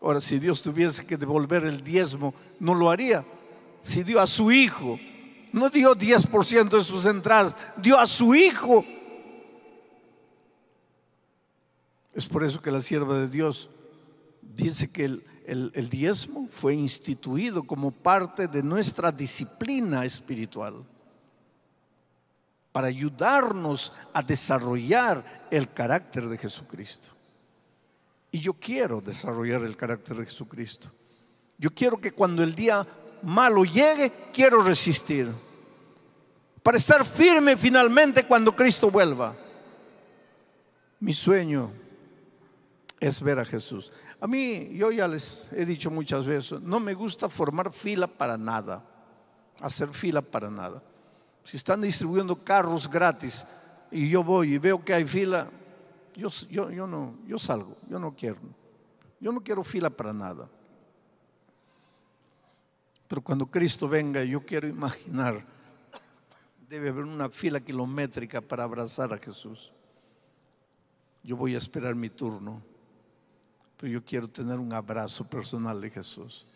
[0.00, 3.24] Ahora, si Dios tuviese que devolver el diezmo, no lo haría.
[3.82, 4.98] Si dio a su Hijo,
[5.52, 8.84] no dio 10% de sus entradas, dio a su Hijo.
[12.14, 13.68] Es por eso que la sierva de Dios
[14.40, 15.04] dice que
[15.46, 20.84] el, diezmo fue instituido como parte de nuestra disciplina espiritual
[22.70, 27.10] para ayudarnos a desarrollar el carácter de Jesucristo.
[28.30, 30.90] Y yo quiero desarrollar el carácter de Jesucristo.
[31.58, 32.86] Yo quiero que cuando el día
[33.22, 35.28] malo llegue, quiero resistir.
[36.62, 39.36] Para estar firme finalmente cuando Cristo vuelva.
[41.00, 41.83] Mi sueño
[43.06, 43.92] es ver a Jesús.
[44.18, 48.38] A mí, yo ya les he dicho muchas veces, no me gusta formar fila para
[48.38, 48.82] nada,
[49.60, 50.82] hacer fila para nada.
[51.42, 53.44] Si están distribuyendo carros gratis
[53.90, 55.50] y yo voy y veo que hay fila,
[56.16, 58.40] yo, yo, yo no, yo salgo, yo no quiero.
[59.20, 60.48] Yo no quiero fila para nada.
[63.06, 65.44] Pero cuando Cristo venga, yo quiero imaginar,
[66.70, 69.70] debe haber una fila kilométrica para abrazar a Jesús.
[71.22, 72.62] Yo voy a esperar mi turno
[73.76, 76.46] pero yo quiero tener un abrazo personal de Jesús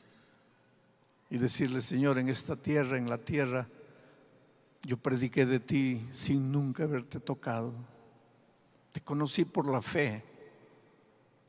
[1.30, 3.68] y decirle, Señor, en esta tierra, en la tierra,
[4.82, 7.74] yo prediqué de ti sin nunca haberte tocado.
[8.92, 10.24] Te conocí por la fe,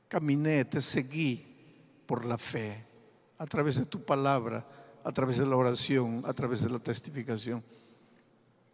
[0.07, 1.45] caminé, te seguí
[2.05, 2.85] por la fe,
[3.37, 4.65] a través de tu palabra,
[5.03, 7.63] a través de la oración, a través de la testificación.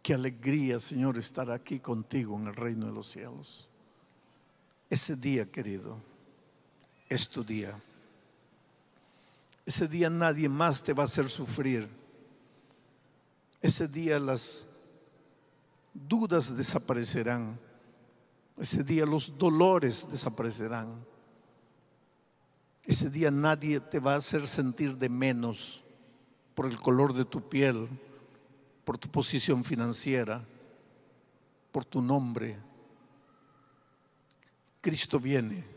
[0.02, 3.68] Qué alegría, Señor, estar aquí contigo en el reino de los cielos.
[4.88, 6.15] Ese día, querido
[7.08, 7.78] es tu día.
[9.64, 11.88] Ese día nadie más te va a hacer sufrir.
[13.60, 14.66] Ese día las
[15.92, 17.58] dudas desaparecerán.
[18.58, 21.04] Ese día los dolores desaparecerán.
[22.84, 25.82] Ese día nadie te va a hacer sentir de menos
[26.54, 27.88] por el color de tu piel,
[28.84, 30.44] por tu posición financiera,
[31.72, 32.56] por tu nombre.
[34.80, 35.75] Cristo viene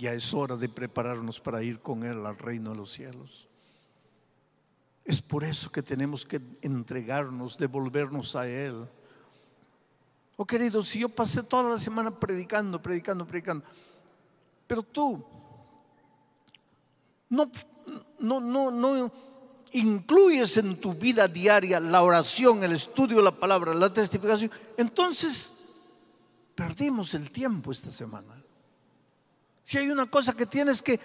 [0.00, 3.46] ya es hora de prepararnos para ir con Él al reino de los cielos.
[5.04, 8.88] Es por eso que tenemos que entregarnos, devolvernos a Él.
[10.36, 13.64] Oh querido, si yo pasé toda la semana predicando, predicando, predicando,
[14.66, 15.22] pero tú
[17.28, 17.50] no,
[18.20, 19.12] no, no, no
[19.72, 25.52] incluyes en tu vida diaria la oración, el estudio de la palabra, la testificación, entonces
[26.54, 28.39] perdimos el tiempo esta semana.
[29.70, 30.98] Si hay una cosa que tienes que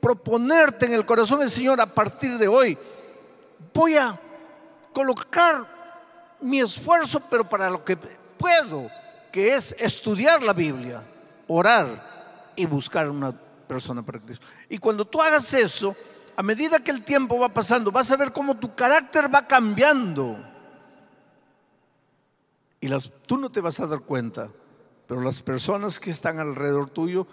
[0.00, 2.78] proponerte en el corazón del Señor a partir de hoy,
[3.74, 4.18] voy a
[4.94, 5.66] colocar
[6.40, 7.94] mi esfuerzo, pero para lo que
[8.38, 8.88] puedo,
[9.30, 11.02] que es estudiar la Biblia,
[11.46, 13.32] orar y buscar una
[13.68, 14.46] persona para Cristo.
[14.70, 15.94] Y cuando tú hagas eso,
[16.36, 20.38] a medida que el tiempo va pasando, vas a ver cómo tu carácter va cambiando.
[22.80, 24.48] Y las, tú no te vas a dar cuenta,
[25.06, 27.26] pero las personas que están alrededor tuyo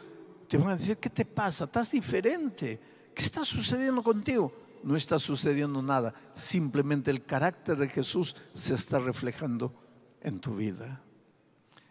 [0.53, 1.63] te van a decir, ¿qué te pasa?
[1.63, 2.79] Estás diferente.
[3.15, 4.53] ¿Qué está sucediendo contigo?
[4.83, 6.13] No está sucediendo nada.
[6.35, 9.73] Simplemente el carácter de Jesús se está reflejando
[10.21, 11.01] en tu vida.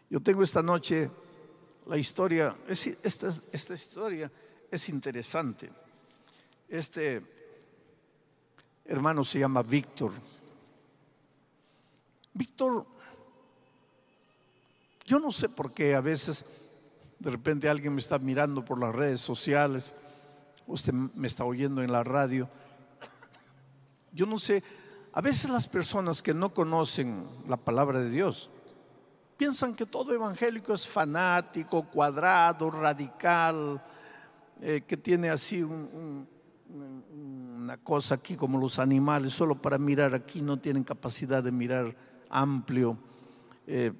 [0.09, 1.11] Yo tengo esta noche
[1.89, 4.31] la historia, esta, esta historia
[4.71, 5.69] es interesante.
[6.69, 7.21] Este
[8.85, 10.13] hermano se llama Víctor.
[12.33, 12.87] Víctor,
[15.05, 16.62] yo no sé por qué a veces
[17.23, 19.95] de repente alguien me está mirando por las redes sociales
[20.67, 22.49] usted me está oyendo en la radio.
[24.13, 24.63] Yo no sé,
[25.13, 28.51] a veces las personas que no conocen la palabra de Dios
[29.37, 33.83] piensan que todo evangélico es fanático, cuadrado, radical,
[34.61, 36.27] eh, que tiene así una
[37.79, 41.97] cosa aquí como los animales, solo para mirar aquí, no tienen capacidad de mirar
[42.29, 42.97] amplio.
[43.67, 43.93] Eh,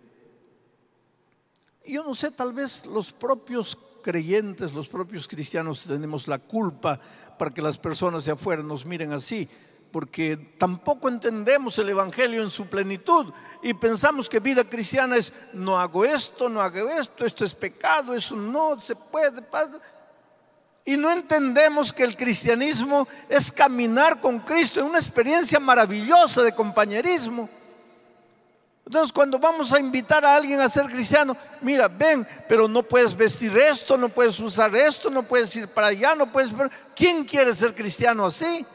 [1.87, 6.99] yo no sé, tal vez los propios creyentes, los propios cristianos tenemos la culpa
[7.39, 9.49] para que las personas de afuera nos miren así,
[9.91, 15.79] porque tampoco entendemos el Evangelio en su plenitud y pensamos que vida cristiana es no
[15.79, 19.43] hago esto, no hago esto, esto es pecado, eso no se puede.
[20.85, 26.55] Y no entendemos que el cristianismo es caminar con Cristo en una experiencia maravillosa de
[26.55, 27.49] compañerismo.
[28.85, 33.17] Entonces cuando vamos a invitar a alguien a ser cristiano, mira, ven, pero no puedes
[33.17, 36.53] vestir esto, no puedes usar esto, no puedes ir para allá, no puedes...
[36.95, 38.67] ¿Quién quiere ser cristiano así?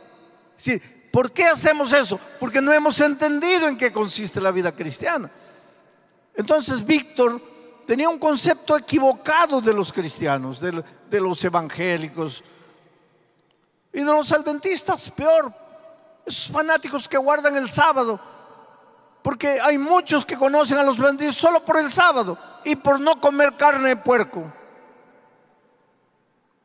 [0.56, 0.82] Sí,
[1.18, 2.20] ¿Por qué hacemos eso?
[2.40, 5.30] Porque no hemos entendido en qué consiste la vida cristiana.
[6.36, 7.42] Entonces Víctor
[7.88, 12.44] tenía un concepto equivocado de los cristianos, de, de los evangélicos
[13.92, 15.52] y de los adventistas, peor,
[16.24, 18.20] esos fanáticos que guardan el sábado
[19.28, 23.20] porque hay muchos que conocen a los benditos solo por el sábado y por no
[23.20, 24.50] comer carne de puerco.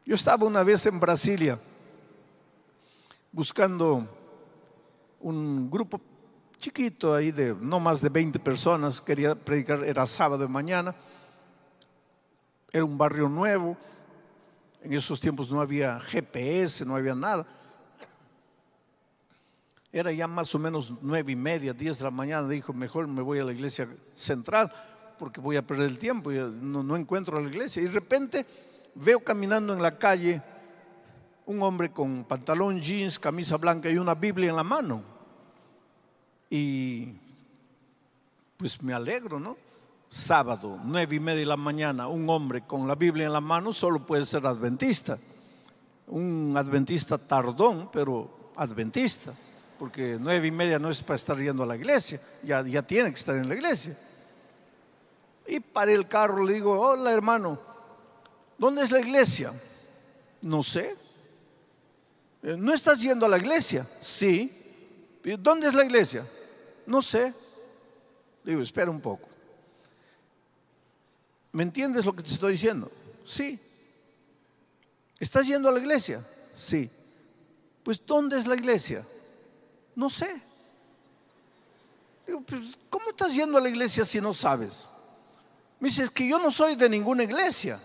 [0.06, 1.58] Yo estaba una vez en Brasilia
[3.32, 4.06] buscando
[5.18, 6.00] un grupo
[6.56, 10.94] chiquito ahí de no más de 20 personas, quería predicar, era sábado de mañana,
[12.70, 13.76] era un barrio nuevo,
[14.84, 17.44] en esos tiempos no había GPS, no había nada.
[19.92, 22.48] Era ya más o menos nueve y media, diez de la mañana.
[22.48, 24.72] Dijo, mejor me voy a la iglesia central
[25.18, 26.32] porque voy a perder el tiempo.
[26.32, 27.82] No, no encuentro la iglesia.
[27.82, 28.46] Y de repente
[28.94, 30.40] veo caminando en la calle
[31.44, 35.02] un hombre con pantalón jeans, camisa blanca y una Biblia en la mano.
[36.48, 37.12] Y
[38.56, 39.58] pues me alegro, ¿no?
[40.08, 43.74] Sábado, nueve y media de la mañana, un hombre con la Biblia en la mano
[43.74, 45.18] solo puede ser adventista.
[46.06, 49.34] Un adventista tardón, pero adventista
[49.82, 53.10] porque nueve y media no es para estar yendo a la iglesia, ya, ya tiene
[53.10, 53.98] que estar en la iglesia.
[55.44, 57.58] Y paré el carro, le digo, hola hermano,
[58.56, 59.52] ¿dónde es la iglesia?
[60.42, 60.94] No sé.
[62.44, 63.84] Eh, ¿No estás yendo a la iglesia?
[64.00, 64.52] Sí.
[65.40, 66.24] ¿Dónde es la iglesia?
[66.86, 67.34] No sé.
[68.44, 69.26] Digo, espera un poco.
[71.50, 72.88] ¿Me entiendes lo que te estoy diciendo?
[73.24, 73.58] Sí.
[75.18, 76.24] ¿Estás yendo a la iglesia?
[76.54, 76.88] Sí.
[77.82, 79.04] Pues ¿dónde es la iglesia?
[79.94, 80.42] No sé.
[82.26, 82.42] Digo,
[82.88, 84.88] ¿cómo estás yendo a la iglesia si no sabes?
[85.80, 87.78] Me dice, que yo no soy de ninguna iglesia.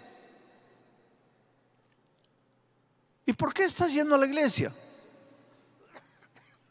[3.26, 4.72] ¿Y por qué estás yendo a la iglesia?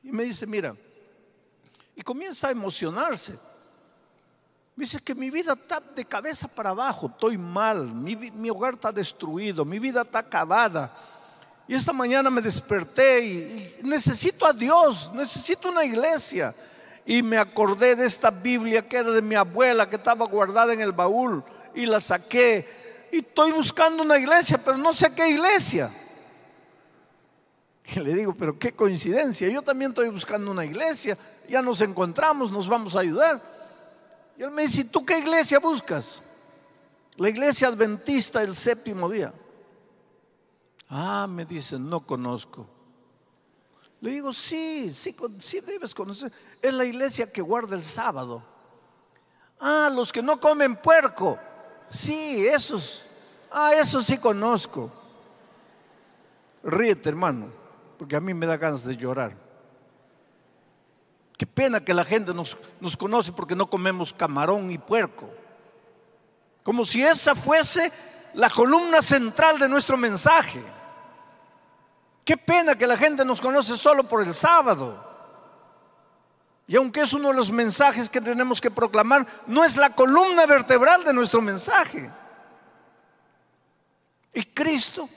[0.03, 0.75] Y me dice, mira,
[1.95, 3.33] y comienza a emocionarse.
[4.77, 8.75] Me dice que mi vida está de cabeza para abajo, estoy mal, mi, mi hogar
[8.75, 10.95] está destruido, mi vida está acabada
[11.69, 16.55] y esta mañana me desperté y, necesito a Dios, necesito una iglesia.
[17.05, 20.81] Y me acordé de esta Biblia que era de mi abuela, que estaba guardada en
[20.81, 21.43] el baúl,
[21.75, 23.09] y la saqué.
[23.13, 25.91] Y estoy buscando una iglesia, pero no sé qué iglesia.
[27.95, 31.17] Y le digo, pero qué coincidencia, yo también estoy buscando una iglesia,
[31.49, 33.41] ya nos encontramos, nos vamos a ayudar.
[34.37, 36.21] Y él me dice, ¿tú qué iglesia buscas?
[37.17, 39.33] La iglesia adventista del séptimo día.
[40.89, 42.67] Ah, me dice, no conozco.
[44.01, 46.31] Le digo, sí, sí, sí debes conocer.
[46.63, 48.43] Es la iglesia que guarda el sábado.
[49.59, 51.39] Ah, los que no comen puerco.
[51.89, 53.03] Sí, esos.
[53.51, 54.91] Ah, esos sí conozco.
[56.63, 57.47] Ríete, hermano,
[57.99, 59.37] porque a mí me da ganas de llorar.
[61.39, 65.29] Qué pena que la gente nos, nos conoce porque no comemos camarón y puerco.
[66.63, 67.93] Como si esa fuese
[68.35, 70.61] la columna central de nuestro mensaje.
[72.27, 75.01] Qué pena que la gente nos conoce solo por el sábado.
[76.67, 80.45] Y aunque es uno de los mensajes que tenemos que proclamar, no es la columna
[80.45, 82.11] vertebral de nuestro mensaje.
[84.35, 85.09] Y Cristo.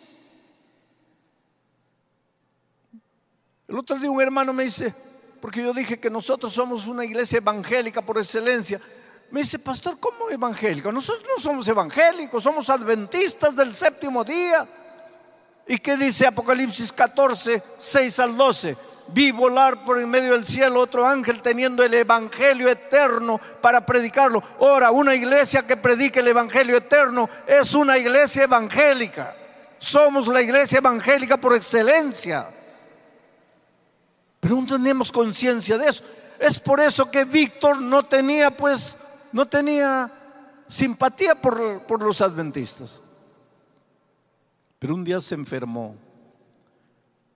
[3.68, 4.93] El otro día un hermano me dice,
[5.41, 8.80] porque yo dije que nosotros somos una iglesia evangélica por excelencia.
[9.32, 10.91] Me dice, pastor, ¿cómo evangélico?
[10.91, 14.68] Nosotros no somos evangélicos, somos adventistas del séptimo día.
[15.70, 18.76] ¿Y qué dice Apocalipsis 14, 6 al 12?
[19.09, 24.41] Vi volar por en medio del cielo otro ángel teniendo el evangelio eterno para predicarlo.
[24.59, 29.36] Ahora, una iglesia que predique el evangelio eterno es una iglesia evangélica.
[29.78, 32.47] Somos la iglesia evangélica por excelencia.
[34.39, 36.03] Pero no tenemos conciencia de eso.
[36.39, 38.95] Es por eso que Víctor no tenía, pues,
[39.32, 40.09] no tenía
[40.67, 43.01] simpatía por, por los adventistas.
[44.80, 45.95] Pero un día se enfermó.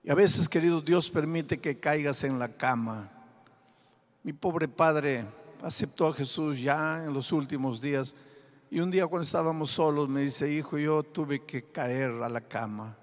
[0.02, 3.10] Y a veces, querido Dios, permite que caigas en la cama.
[4.22, 5.24] Mi pobre padre
[5.62, 8.16] aceptó a Jesús ya en los últimos días.
[8.70, 12.40] Y un día cuando estábamos solos me dice, hijo, yo tuve que caer a la
[12.40, 12.96] cama.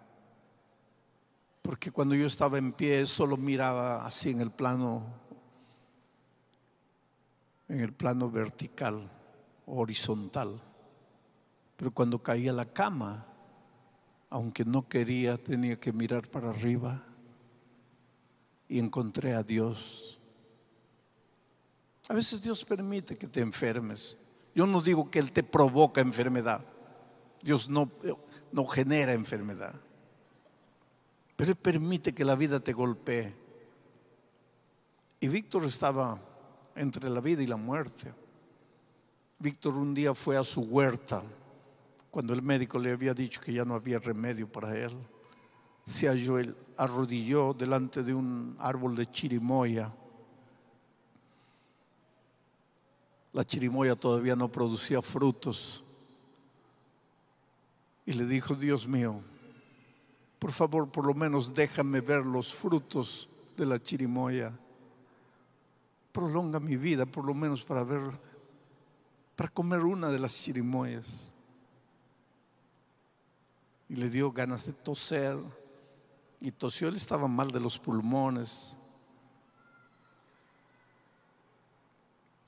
[1.62, 5.06] Porque cuando yo estaba en pie solo miraba así en el plano,
[7.68, 9.08] en el plano vertical,
[9.68, 10.60] horizontal.
[11.78, 13.28] Pero cuando caía a la cama,
[14.32, 17.04] aunque no quería, tenía que mirar para arriba
[18.70, 20.22] y encontré a Dios.
[22.08, 24.18] A veces Dios permite que te enfermes.
[24.56, 26.64] Yo no digo que Él te provoca enfermedad.
[27.44, 27.92] Dios no,
[28.54, 29.76] no genera enfermedad.
[31.36, 33.36] Pero Él permite que la vida te golpee.
[35.20, 36.18] Y Víctor estaba
[36.76, 38.14] entre la vida y la muerte.
[39.40, 41.22] Víctor un día fue a su huerta
[42.12, 44.92] cuando el médico le había dicho que ya no había remedio para él,
[45.86, 49.92] se halló, él arrodilló delante de un árbol de chirimoya.
[53.32, 55.86] La chirimoya todavía no producía frutos.
[58.06, 59.22] Y le dijo, Dios mío,
[60.38, 64.52] por favor, por lo menos déjame ver los frutos de la chirimoya.
[66.12, 68.02] Prolonga mi vida, por lo menos para ver,
[69.38, 71.31] para comer una de las chirimoyas
[73.92, 75.38] y le dio ganas de toser.
[76.40, 78.78] Y tosió, él estaba mal de los pulmones.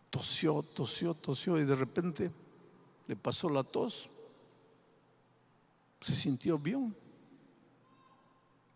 [0.09, 2.31] Tosió, tosió, tosió y de repente
[3.07, 4.09] le pasó la tos.
[5.99, 6.95] Se sintió bien.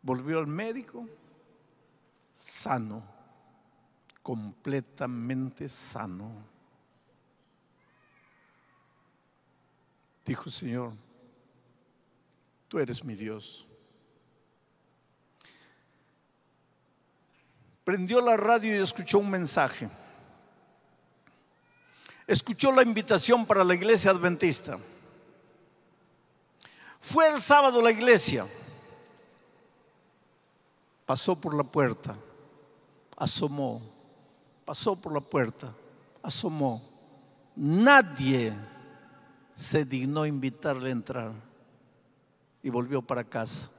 [0.01, 1.07] Volvió al médico,
[2.33, 3.01] sano,
[4.21, 6.33] completamente sano.
[10.25, 11.06] Dijo, Señor,
[12.67, 13.65] Tú eres mi Dios.
[17.83, 19.89] Prendió la radio y escuchó un mensaje.
[22.25, 24.77] Escuchó la invitación para la iglesia adventista.
[26.99, 28.45] Fue el sábado a la iglesia.
[31.05, 32.17] Pasó por la puerta.
[33.15, 33.81] Asomó.
[34.65, 35.73] Pasó por la puerta.
[36.21, 36.81] Asomó.
[37.55, 38.53] Nadie
[39.55, 41.46] se dignó invitarle a entrar
[42.61, 43.69] y volvió para casa.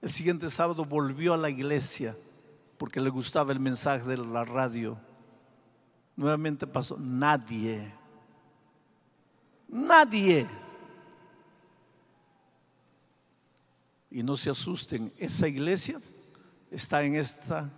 [0.00, 2.14] El siguiente sábado volvió a la iglesia
[2.76, 4.98] porque le gustaba el mensaje de la radio.
[6.16, 7.92] Nuevamente pasó, nadie,
[9.68, 10.46] nadie.
[14.10, 16.00] Y no se asusten, esa iglesia
[16.70, 17.70] está en esta,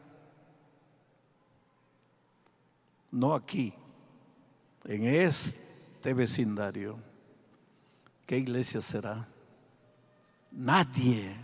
[3.10, 3.72] no aquí,
[4.84, 6.98] en este vecindario.
[8.26, 9.26] ¿Qué iglesia será?
[10.56, 11.36] Nadie.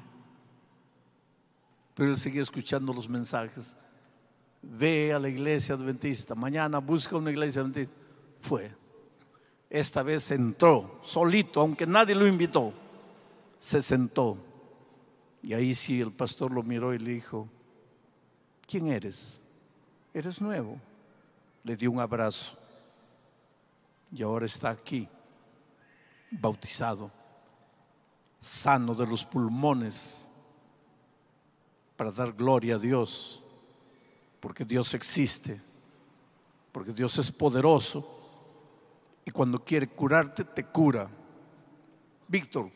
[1.94, 3.76] Pero él seguía escuchando los mensajes.
[4.62, 6.34] Ve a la iglesia adventista.
[6.34, 7.94] Mañana busca una iglesia adventista.
[8.40, 8.72] Fue.
[9.68, 12.72] Esta vez entró solito, aunque nadie lo invitó.
[13.58, 14.38] Se sentó.
[15.42, 17.48] Y ahí sí el pastor lo miró y le dijo,
[18.66, 19.42] ¿quién eres?
[20.14, 20.80] Eres nuevo.
[21.64, 22.56] Le dio un abrazo.
[24.10, 25.08] Y ahora está aquí,
[26.30, 27.21] bautizado
[28.42, 30.28] sano de los pulmones
[31.96, 33.40] para dar gloria a Dios,
[34.40, 35.60] porque Dios existe,
[36.72, 38.18] porque Dios es poderoso
[39.24, 41.08] y cuando quiere curarte, te cura.
[42.26, 42.68] Víctor,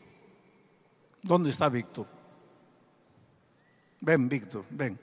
[1.21, 2.07] ¿dónde está Víctor?
[3.99, 4.97] Ven, Víctor, ven.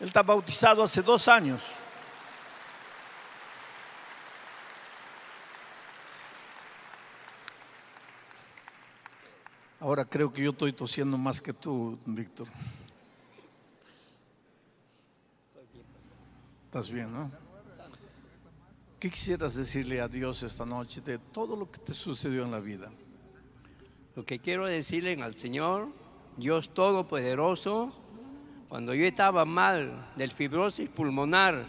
[0.00, 1.62] Él está bautizado hace dos años.
[9.82, 12.46] Ahora creo que yo estoy tosiendo más que tú, Víctor.
[16.66, 17.28] ¿Estás bien, no?
[19.00, 22.60] ¿Qué quisieras decirle a Dios esta noche de todo lo que te sucedió en la
[22.60, 22.92] vida?
[24.14, 25.88] Lo que quiero decirle al Señor,
[26.36, 27.92] Dios Todopoderoso,
[28.68, 31.66] cuando yo estaba mal del fibrosis pulmonar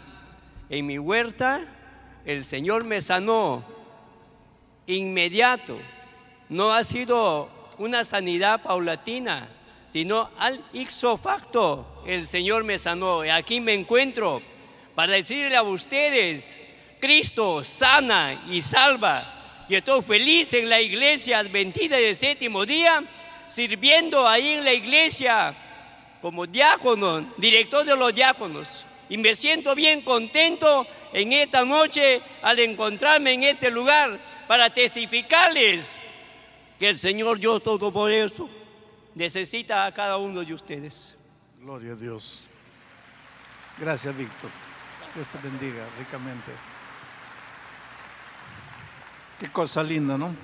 [0.68, 1.66] en mi huerta,
[2.24, 3.64] el Señor me sanó
[4.86, 5.76] inmediato.
[6.48, 9.48] No ha sido una sanidad paulatina,
[9.88, 13.20] sino al ixo facto el Señor me sanó.
[13.20, 14.42] Aquí me encuentro
[14.94, 16.66] para decirle a ustedes,
[17.00, 19.64] Cristo sana y salva.
[19.68, 23.02] Y estoy feliz en la iglesia adventista del séptimo día,
[23.48, 25.54] sirviendo ahí en la iglesia
[26.20, 28.84] como diácono, director de los diáconos.
[29.08, 36.00] Y me siento bien contento en esta noche al encontrarme en este lugar para testificarles
[36.84, 38.48] el Señor Dios Todopoderoso
[39.14, 41.14] necesita a cada uno de ustedes.
[41.60, 42.42] Gloria a Dios.
[43.78, 44.50] Gracias, Víctor.
[45.14, 46.52] Dios te bendiga ricamente.
[49.38, 50.34] Qué cosa linda, ¿no?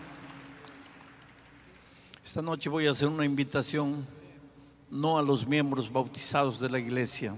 [2.24, 4.06] Esta noche voy a hacer una invitación
[4.90, 7.36] no a los miembros bautizados de la iglesia.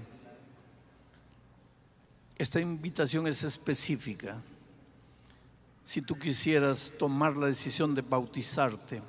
[2.37, 4.41] Esta invitación es específica.
[5.83, 9.01] Si tú quisieras tomar la decisión de bautizarte,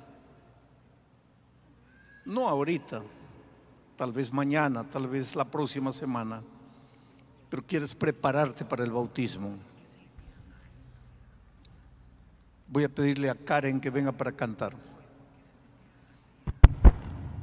[2.25, 3.01] no ahorita,
[3.95, 6.41] tal vez mañana, tal vez la próxima semana,
[7.49, 9.51] pero quieres prepararte para el bautismo.
[12.67, 14.75] Voy a pedirle a Karen que venga para cantar.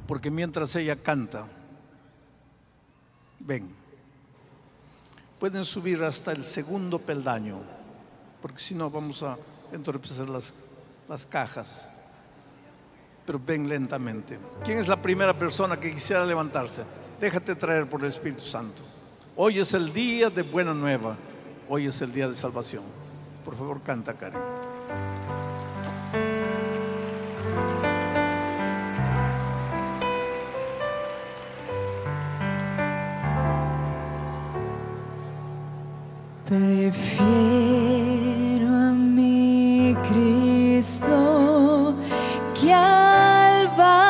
[0.05, 1.47] Porque mientras ella canta,
[3.39, 3.73] ven,
[5.39, 7.61] pueden subir hasta el segundo peldaño,
[8.43, 9.37] porque si no vamos a
[9.71, 10.53] entorpecer las,
[11.07, 11.89] las cajas.
[13.25, 14.37] Pero ven lentamente.
[14.65, 16.83] ¿Quién es la primera persona que quisiera levantarse?
[17.21, 18.83] Déjate traer por el Espíritu Santo.
[19.37, 21.15] Hoy es el día de buena nueva.
[21.69, 22.83] Hoy es el día de salvación.
[23.45, 24.41] Por favor, canta, Karen.
[36.45, 38.02] Prefiero
[40.83, 41.95] Cristo
[42.59, 44.03] que al vano.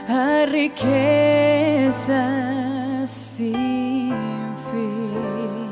[0.10, 2.10] a riquezas
[3.12, 4.12] sin
[4.72, 5.70] fin.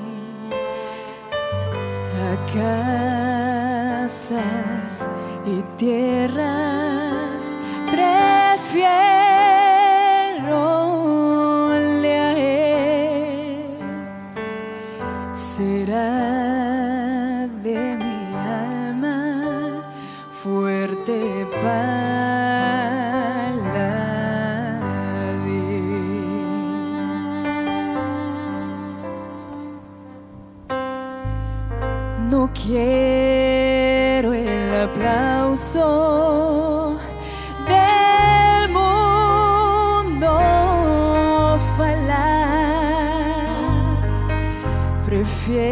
[2.22, 2.32] A
[4.04, 5.10] casas
[5.48, 6.23] y tierras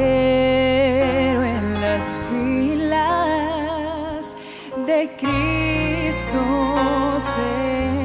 [0.02, 4.36] Prefiero en las filas
[4.88, 6.40] de Cristo
[7.20, 8.01] servir.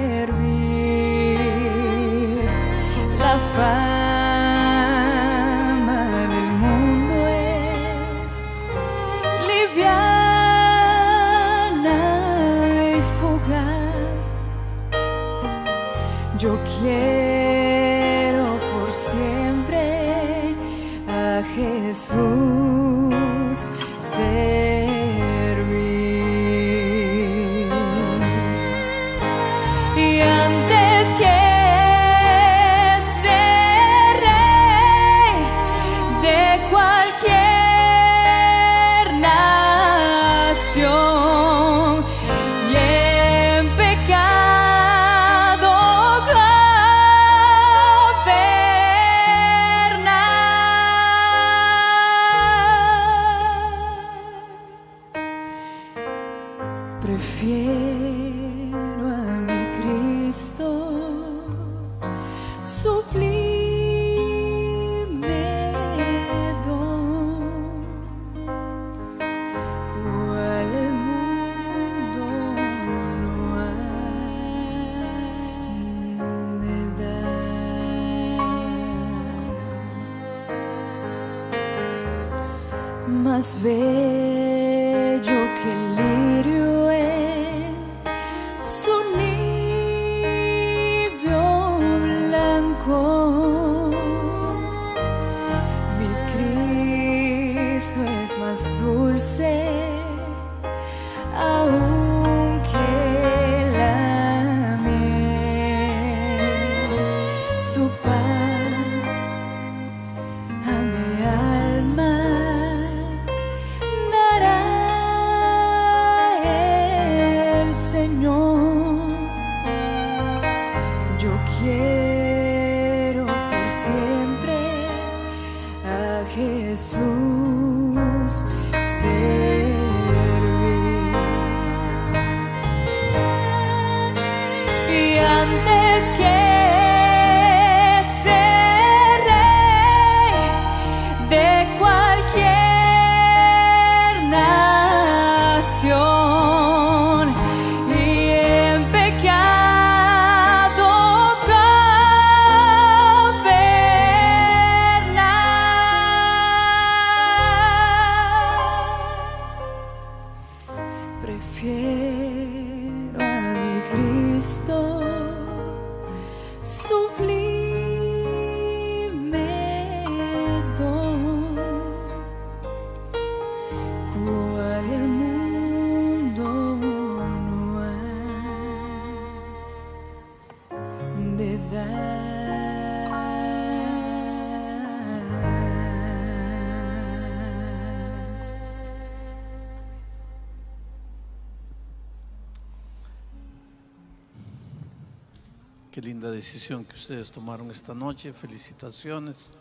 [196.17, 198.33] Linda decisión que ustedes tomaron esta noche.
[198.33, 199.53] Felicitaciones.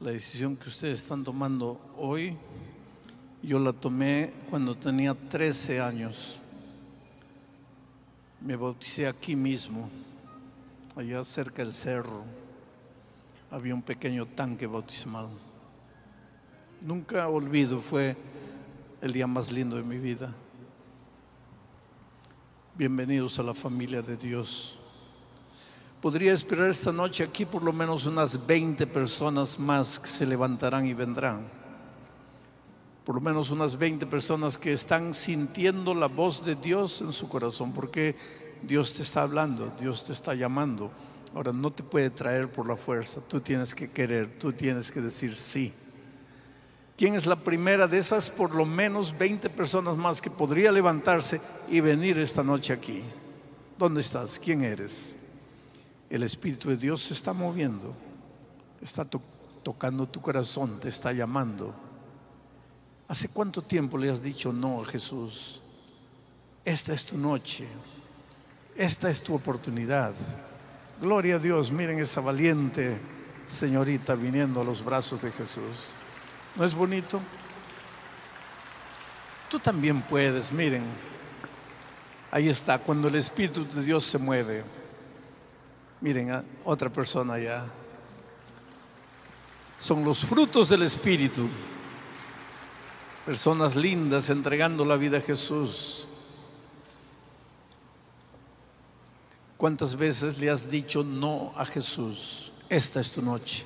[0.00, 2.36] La decisión que ustedes están tomando hoy,
[3.42, 6.38] yo la tomé cuando tenía 13 años.
[8.42, 9.88] Me bauticé aquí mismo,
[10.94, 12.22] allá cerca del cerro.
[13.50, 15.30] Había un pequeño tanque bautismal.
[16.82, 18.14] Nunca olvido, fue
[19.00, 20.34] el día más lindo de mi vida.
[22.74, 24.80] Bienvenidos a la familia de Dios.
[26.06, 30.86] Podría esperar esta noche aquí por lo menos unas 20 personas más que se levantarán
[30.86, 31.40] y vendrán.
[33.04, 37.28] Por lo menos unas 20 personas que están sintiendo la voz de Dios en su
[37.28, 38.14] corazón, porque
[38.62, 40.92] Dios te está hablando, Dios te está llamando.
[41.34, 45.00] Ahora no te puede traer por la fuerza, tú tienes que querer, tú tienes que
[45.00, 45.72] decir sí.
[46.96, 51.40] ¿Quién es la primera de esas por lo menos 20 personas más que podría levantarse
[51.68, 53.02] y venir esta noche aquí?
[53.76, 54.38] ¿Dónde estás?
[54.38, 55.15] ¿Quién eres?
[56.10, 57.92] El Espíritu de Dios se está moviendo,
[58.80, 59.22] está to-
[59.62, 61.74] tocando tu corazón, te está llamando.
[63.08, 65.60] ¿Hace cuánto tiempo le has dicho no a Jesús?
[66.64, 67.66] Esta es tu noche,
[68.76, 70.12] esta es tu oportunidad.
[71.00, 72.98] Gloria a Dios, miren esa valiente
[73.46, 75.90] señorita viniendo a los brazos de Jesús.
[76.56, 77.20] ¿No es bonito?
[79.50, 80.84] Tú también puedes, miren.
[82.30, 84.64] Ahí está, cuando el Espíritu de Dios se mueve.
[86.00, 87.64] Miren, a otra persona allá.
[89.78, 91.48] Son los frutos del Espíritu.
[93.24, 96.06] Personas lindas entregando la vida a Jesús.
[99.56, 102.52] ¿Cuántas veces le has dicho no a Jesús?
[102.68, 103.64] Esta es tu noche.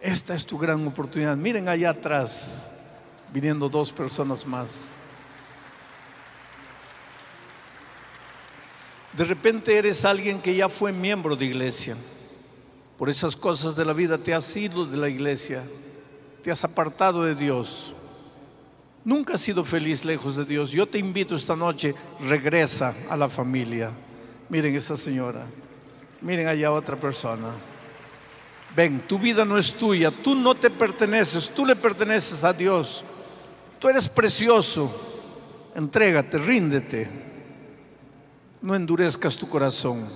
[0.00, 1.36] Esta es tu gran oportunidad.
[1.36, 2.72] Miren allá atrás,
[3.32, 4.97] viniendo dos personas más.
[9.12, 11.96] De repente eres alguien que ya fue miembro de iglesia.
[12.96, 15.62] Por esas cosas de la vida te has ido de la iglesia.
[16.42, 17.94] Te has apartado de Dios.
[19.04, 20.70] Nunca has sido feliz lejos de Dios.
[20.70, 21.94] Yo te invito esta noche,
[22.26, 23.90] regresa a la familia.
[24.48, 25.46] Miren esa señora.
[26.20, 27.50] Miren allá otra persona.
[28.74, 33.04] Ven, tu vida no es tuya, tú no te perteneces, tú le perteneces a Dios.
[33.78, 34.90] Tú eres precioso.
[35.74, 37.27] Entrégate, ríndete.
[38.60, 40.06] No endurezcas tu corazón.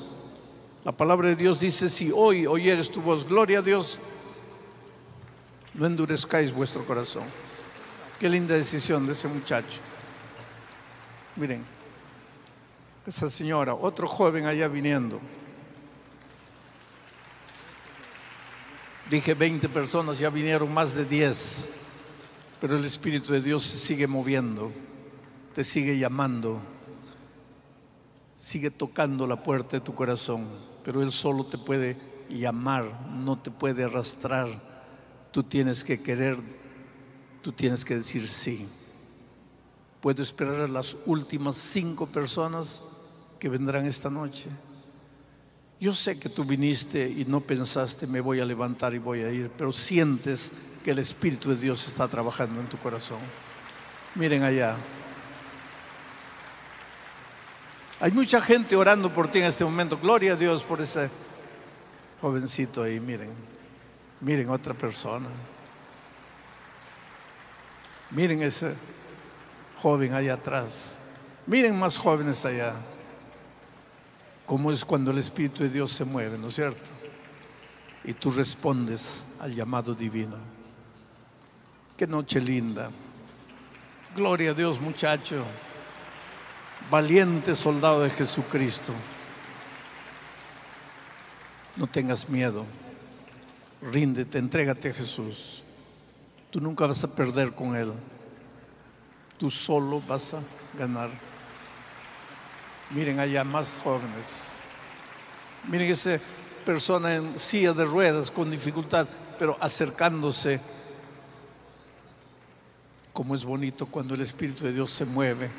[0.84, 3.98] La palabra de Dios dice, si hoy oyeres tu voz, gloria a Dios,
[5.74, 7.24] no endurezcáis vuestro corazón.
[8.18, 9.78] Qué linda decisión de ese muchacho.
[11.36, 11.64] Miren,
[13.06, 15.20] esa señora, otro joven allá viniendo.
[19.08, 21.68] Dije 20 personas, ya vinieron más de 10,
[22.60, 24.72] pero el Espíritu de Dios se sigue moviendo,
[25.54, 26.60] te sigue llamando,
[28.42, 30.48] sigue tocando la puerta de tu corazón,
[30.84, 31.96] pero Él solo te puede
[32.28, 34.48] llamar, no te puede arrastrar.
[35.30, 36.36] Tú tienes que querer,
[37.40, 38.66] tú tienes que decir sí.
[40.00, 42.82] Puedo esperar a las últimas cinco personas
[43.38, 44.48] que vendrán esta noche.
[45.78, 49.30] Yo sé que tú viniste y no pensaste me voy a levantar y voy a
[49.30, 50.50] ir, pero sientes
[50.84, 53.20] que el Espíritu de Dios está trabajando en tu corazón.
[54.16, 54.76] Miren allá.
[58.02, 59.96] Hay mucha gente orando por ti en este momento.
[59.96, 61.08] Gloria a Dios por ese
[62.20, 62.98] jovencito ahí.
[62.98, 63.30] Miren,
[64.20, 65.28] miren otra persona.
[68.10, 68.74] Miren ese
[69.76, 70.98] joven allá atrás.
[71.46, 72.72] Miren más jóvenes allá.
[74.46, 76.90] Cómo es cuando el Espíritu de Dios se mueve, ¿no es cierto?
[78.02, 80.38] Y tú respondes al llamado divino.
[81.96, 82.90] Qué noche linda.
[84.16, 85.44] Gloria a Dios, muchacho.
[86.90, 88.92] Valiente soldado de Jesucristo.
[91.76, 92.66] No tengas miedo.
[93.80, 95.62] Ríndete, entrégate a Jesús.
[96.50, 97.92] Tú nunca vas a perder con Él.
[99.38, 100.40] Tú solo vas a
[100.78, 101.10] ganar.
[102.90, 104.56] Miren allá más jóvenes.
[105.68, 106.20] Miren esa
[106.66, 109.08] persona en silla de ruedas con dificultad,
[109.38, 110.60] pero acercándose.
[113.12, 115.50] Como es bonito cuando el Espíritu de Dios se mueve,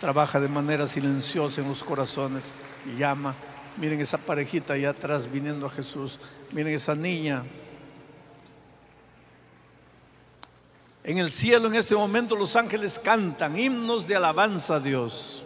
[0.00, 2.54] trabaja de manera silenciosa en los corazones
[2.86, 3.34] y llama.
[3.76, 6.18] Miren esa parejita allá atrás viniendo a Jesús.
[6.52, 7.44] Miren esa niña.
[11.04, 15.44] En el cielo en este momento los ángeles cantan himnos de alabanza a Dios.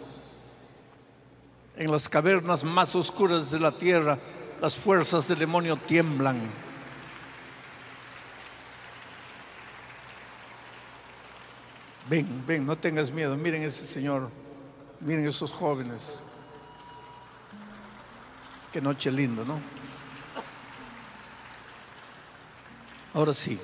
[1.77, 4.17] En las cavernas más oscuras de la tierra
[4.61, 6.39] las fuerzas del demonio tiemblan.
[12.07, 13.35] Ven, ven, no tengas miedo.
[13.35, 14.29] Miren ese Señor.
[15.01, 16.21] Miren esos jóvenes.
[18.71, 19.59] Qué noche lindo, ¿no?
[23.13, 23.59] Ahora sí,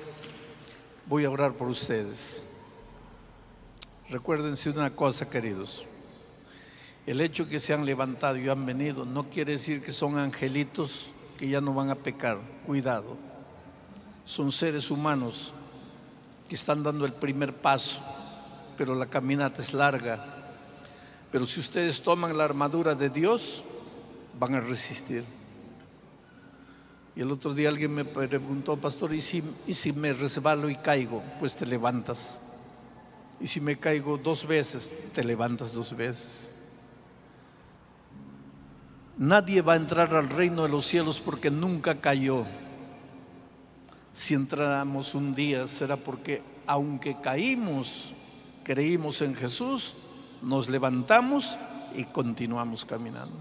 [1.06, 2.44] voy a orar por ustedes.
[4.10, 5.86] Recuérdense una cosa, queridos.
[7.06, 11.06] El hecho que se han levantado y han venido no quiere decir que son angelitos
[11.38, 12.38] que ya no van a pecar.
[12.66, 13.16] Cuidado.
[14.24, 15.54] Son seres humanos
[16.48, 18.02] que están dando el primer paso,
[18.76, 20.37] pero la caminata es larga.
[21.30, 23.62] Pero si ustedes toman la armadura de Dios,
[24.38, 25.24] van a resistir.
[27.14, 30.76] Y el otro día alguien me preguntó, pastor, ¿y si, ¿y si me resbalo y
[30.76, 31.22] caigo?
[31.38, 32.40] Pues te levantas.
[33.40, 36.52] Y si me caigo dos veces, te levantas dos veces.
[39.16, 42.46] Nadie va a entrar al reino de los cielos porque nunca cayó.
[44.12, 48.12] Si entramos un día será porque aunque caímos,
[48.62, 49.94] creímos en Jesús,
[50.42, 51.56] nos levantamos
[51.94, 53.34] y continuamos caminando.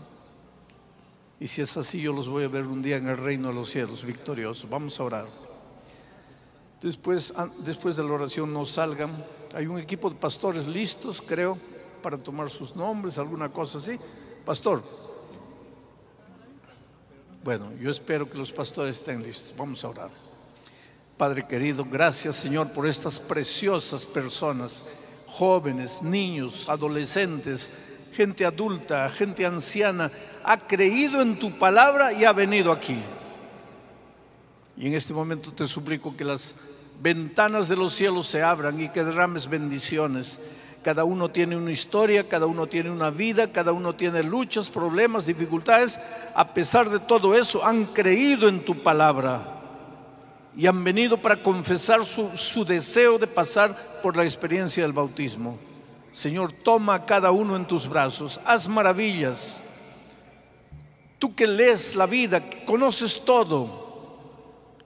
[1.40, 3.54] Y si es así, yo los voy a ver un día en el reino de
[3.54, 4.70] los cielos, victoriosos.
[4.70, 5.28] Vamos a orar.
[6.82, 9.12] Después, después de la oración no salgan.
[9.54, 11.58] Hay un equipo de pastores listos, creo,
[12.02, 14.00] para tomar sus nombres, alguna cosa así.
[14.46, 14.84] Pastor.
[17.44, 19.54] Bueno, yo espero que los pastores estén listos.
[19.56, 20.10] Vamos a orar.
[21.18, 24.86] Padre querido, gracias Señor por estas preciosas personas,
[25.38, 27.70] jóvenes, niños, adolescentes,
[28.16, 30.10] gente adulta, gente anciana,
[30.44, 32.98] ha creído en tu palabra y ha venido aquí.
[34.76, 36.56] Y en este momento te suplico que las
[37.02, 40.40] ventanas de los cielos se abran y que derrames bendiciones.
[40.84, 45.28] Cada uno tiene una historia, cada uno tiene una vida, cada uno tiene luchas, problemas,
[45.28, 46.00] dificultades.
[46.34, 49.57] A pesar de todo eso, han creído en tu palabra
[50.58, 55.60] y han venido para confesar su, deseo de pasar por la experiencia del bautismo.
[56.12, 59.64] Señor, toma a cada uno en tus brazos, haz maravillas.
[61.20, 63.70] Tú que lees la vida, que conoces todo,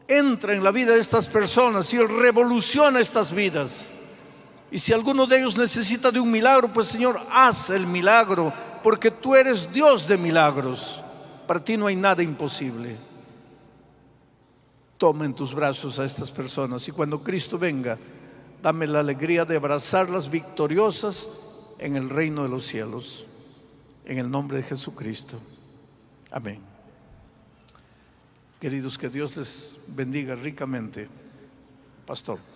[0.10, 3.94] entra en la vida de estas personas y revoluciona estas vidas.
[4.72, 8.52] Y si alguno de ellos necesita de un milagro, pues Señor, haz el milagro,
[8.84, 11.00] porque tú eres Dios de milagros.
[11.48, 13.11] Para ti no hay nada imposible.
[15.02, 17.98] Toma en tus brazos a estas personas y cuando Cristo venga,
[18.62, 21.28] dame la alegría de abrazarlas victoriosas
[21.80, 23.26] en el reino de los cielos.
[24.06, 25.40] En el nombre de Jesucristo.
[26.30, 26.62] Amén.
[28.60, 31.10] Queridos, que Dios les bendiga ricamente.
[32.06, 32.51] Pastor.